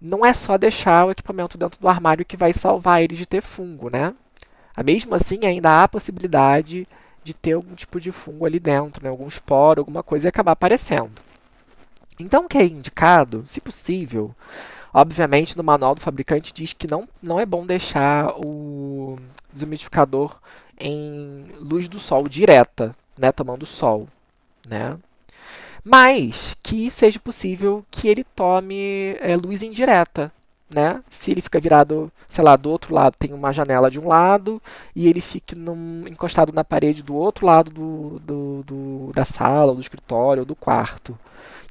não 0.00 0.24
é 0.24 0.32
só 0.32 0.56
deixar 0.56 1.04
o 1.06 1.10
equipamento 1.10 1.58
dentro 1.58 1.80
do 1.80 1.88
armário 1.88 2.24
que 2.24 2.36
vai 2.36 2.52
salvar 2.52 3.02
ele 3.02 3.16
de 3.16 3.26
ter 3.26 3.42
fungo, 3.42 3.90
né? 3.90 4.14
Mesmo 4.84 5.16
assim, 5.16 5.40
ainda 5.44 5.70
há 5.70 5.84
a 5.84 5.88
possibilidade 5.88 6.86
de 7.24 7.34
ter 7.34 7.54
algum 7.54 7.74
tipo 7.74 8.00
de 8.00 8.12
fungo 8.12 8.46
ali 8.46 8.60
dentro, 8.60 9.02
né, 9.02 9.10
algum 9.10 9.26
esporo, 9.26 9.80
alguma 9.80 10.02
coisa 10.04 10.28
e 10.28 10.30
acabar 10.30 10.52
aparecendo. 10.52 11.25
Então, 12.18 12.44
o 12.44 12.48
que 12.48 12.58
é 12.58 12.64
indicado, 12.64 13.42
se 13.46 13.60
possível, 13.60 14.34
obviamente 14.92 15.56
no 15.56 15.62
manual 15.62 15.94
do 15.94 16.00
fabricante 16.00 16.52
diz 16.52 16.72
que 16.72 16.86
não, 16.86 17.06
não 17.22 17.38
é 17.38 17.44
bom 17.44 17.66
deixar 17.66 18.32
o 18.38 19.18
desumidificador 19.52 20.38
em 20.78 21.46
luz 21.58 21.88
do 21.88 21.98
sol 21.98 22.28
direta, 22.28 22.94
né, 23.18 23.32
tomando 23.32 23.66
sol, 23.66 24.08
né? 24.66 24.96
Mas 25.84 26.56
que 26.62 26.90
seja 26.90 27.20
possível 27.20 27.84
que 27.90 28.08
ele 28.08 28.24
tome 28.24 29.16
é, 29.20 29.36
luz 29.36 29.62
indireta, 29.62 30.32
né? 30.68 31.02
Se 31.08 31.30
ele 31.30 31.40
fica 31.40 31.60
virado, 31.60 32.10
sei 32.28 32.42
lá, 32.42 32.56
do 32.56 32.70
outro 32.70 32.94
lado 32.94 33.14
tem 33.18 33.32
uma 33.32 33.52
janela 33.52 33.90
de 33.90 34.00
um 34.00 34.08
lado 34.08 34.60
e 34.96 35.08
ele 35.08 35.20
fique 35.20 35.54
num, 35.54 36.04
encostado 36.08 36.52
na 36.52 36.64
parede 36.64 37.02
do 37.02 37.14
outro 37.14 37.46
lado 37.46 37.70
do, 37.70 38.18
do, 38.20 38.62
do 38.64 39.12
da 39.14 39.24
sala, 39.24 39.74
do 39.74 39.80
escritório, 39.80 40.44
do 40.44 40.56
quarto 40.56 41.16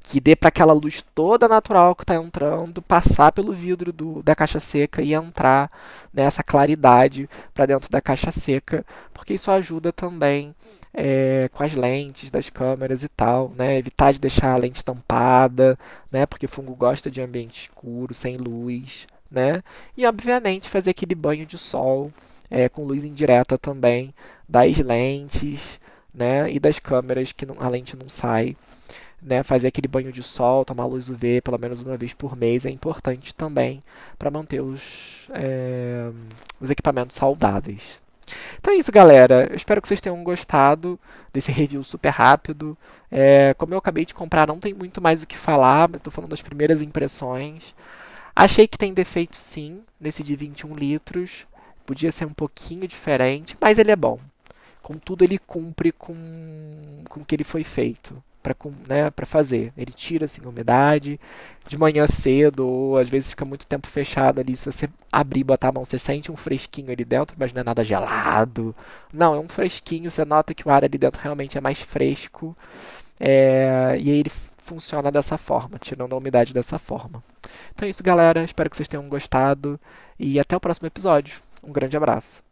que 0.03 0.19
dê 0.19 0.35
para 0.35 0.49
aquela 0.49 0.73
luz 0.73 1.03
toda 1.13 1.47
natural 1.47 1.95
que 1.95 2.03
está 2.03 2.15
entrando 2.15 2.81
passar 2.81 3.31
pelo 3.31 3.51
vidro 3.51 3.91
do, 3.91 4.21
da 4.21 4.35
caixa 4.35 4.59
seca 4.59 5.01
e 5.01 5.13
entrar 5.13 5.71
nessa 6.13 6.43
claridade 6.43 7.27
para 7.53 7.65
dentro 7.65 7.89
da 7.89 7.99
caixa 7.99 8.31
seca, 8.31 8.85
porque 9.13 9.33
isso 9.33 9.49
ajuda 9.49 9.91
também 9.91 10.53
é, 10.93 11.49
com 11.51 11.63
as 11.63 11.73
lentes 11.73 12.31
das 12.31 12.49
câmeras 12.49 13.03
e 13.03 13.09
tal, 13.09 13.51
né? 13.57 13.77
Evitar 13.77 14.13
de 14.13 14.19
deixar 14.19 14.53
a 14.53 14.57
lente 14.57 14.83
tampada, 14.83 15.77
né? 16.11 16.25
Porque 16.25 16.45
o 16.45 16.49
fungo 16.49 16.73
gosta 16.75 17.11
de 17.11 17.21
ambiente 17.21 17.63
escuro, 17.63 18.13
sem 18.13 18.37
luz, 18.37 19.05
né? 19.29 19.61
E 19.97 20.05
obviamente 20.05 20.69
fazer 20.69 20.91
aquele 20.91 21.15
banho 21.15 21.45
de 21.45 21.57
sol 21.57 22.11
é, 22.49 22.69
com 22.69 22.85
luz 22.85 23.03
indireta 23.03 23.57
também 23.57 24.13
das 24.47 24.77
lentes, 24.77 25.79
né? 26.13 26.49
E 26.51 26.59
das 26.59 26.79
câmeras 26.79 27.31
que 27.31 27.45
não, 27.45 27.57
a 27.59 27.67
lente 27.67 27.97
não 27.97 28.07
sai 28.07 28.55
né, 29.25 29.41
fazer 29.43 29.67
aquele 29.67 29.87
banho 29.87 30.11
de 30.11 30.21
sol, 30.21 30.63
tomar 30.63 30.85
luz 30.85 31.09
UV 31.09 31.41
pelo 31.41 31.57
menos 31.57 31.81
uma 31.81 31.97
vez 31.97 32.13
por 32.13 32.35
mês 32.35 32.65
é 32.65 32.69
importante 32.69 33.33
também 33.33 33.83
para 34.19 34.29
manter 34.29 34.61
os, 34.61 35.27
é, 35.31 36.11
os 36.61 36.69
equipamentos 36.69 37.15
saudáveis. 37.15 37.99
Então 38.59 38.73
é 38.73 38.77
isso, 38.77 38.91
galera. 38.91 39.47
Eu 39.49 39.55
espero 39.55 39.81
que 39.81 39.87
vocês 39.87 40.01
tenham 40.01 40.23
gostado 40.23 40.99
desse 41.33 41.51
review 41.51 41.83
super 41.83 42.09
rápido. 42.09 42.77
É, 43.11 43.53
como 43.57 43.73
eu 43.73 43.77
acabei 43.77 44.05
de 44.05 44.13
comprar, 44.13 44.47
não 44.47 44.59
tem 44.59 44.73
muito 44.73 45.01
mais 45.01 45.23
o 45.23 45.27
que 45.27 45.37
falar, 45.37 45.89
mas 45.89 45.99
estou 45.99 46.11
falando 46.11 46.31
das 46.31 46.41
primeiras 46.41 46.81
impressões. 46.81 47.75
Achei 48.35 48.67
que 48.67 48.77
tem 48.77 48.93
defeito 48.93 49.35
sim, 49.35 49.81
nesse 49.99 50.23
de 50.23 50.35
21 50.35 50.75
litros. 50.75 51.45
Podia 51.85 52.11
ser 52.11 52.25
um 52.25 52.33
pouquinho 52.33 52.87
diferente, 52.87 53.55
mas 53.61 53.77
ele 53.77 53.91
é 53.91 53.95
bom. 53.95 54.19
Contudo, 54.81 55.23
ele 55.23 55.37
cumpre 55.37 55.91
com, 55.91 56.15
com 57.09 57.21
o 57.21 57.25
que 57.25 57.35
ele 57.35 57.43
foi 57.43 57.63
feito 57.63 58.21
para 58.53 58.55
né, 58.87 59.11
fazer. 59.25 59.73
Ele 59.77 59.91
tira 59.91 60.25
assim, 60.25 60.41
a 60.45 60.49
umidade 60.49 61.19
de 61.67 61.77
manhã 61.77 62.05
cedo, 62.05 62.67
ou 62.67 62.97
às 62.97 63.09
vezes 63.09 63.31
fica 63.31 63.43
muito 63.45 63.65
tempo 63.65 63.87
fechado 63.87 64.39
ali. 64.39 64.55
Se 64.55 64.65
você 64.71 64.87
abrir 65.11 65.39
e 65.41 65.43
botar 65.43 65.69
a 65.69 65.71
mão, 65.71 65.83
você 65.83 65.97
sente 65.97 66.31
um 66.31 66.35
fresquinho 66.35 66.91
ali 66.91 67.03
dentro, 67.03 67.35
mas 67.39 67.51
não 67.53 67.61
é 67.61 67.63
nada 67.63 67.83
gelado. 67.83 68.75
Não, 69.11 69.33
é 69.33 69.39
um 69.39 69.49
fresquinho, 69.49 70.11
você 70.11 70.23
nota 70.23 70.53
que 70.53 70.67
o 70.67 70.71
ar 70.71 70.83
ali 70.83 70.97
dentro 70.97 71.21
realmente 71.21 71.57
é 71.57 71.61
mais 71.61 71.81
fresco. 71.81 72.55
É, 73.19 73.97
e 73.99 74.11
aí 74.11 74.19
ele 74.19 74.31
funciona 74.59 75.11
dessa 75.11 75.37
forma, 75.37 75.79
tirando 75.79 76.13
a 76.13 76.17
umidade 76.17 76.53
dessa 76.53 76.77
forma. 76.77 77.23
Então 77.73 77.87
é 77.87 77.89
isso, 77.89 78.03
galera. 78.03 78.43
Espero 78.43 78.69
que 78.69 78.77
vocês 78.77 78.87
tenham 78.87 79.07
gostado. 79.09 79.79
E 80.19 80.39
até 80.39 80.55
o 80.55 80.59
próximo 80.59 80.87
episódio. 80.87 81.41
Um 81.63 81.71
grande 81.71 81.97
abraço. 81.97 82.44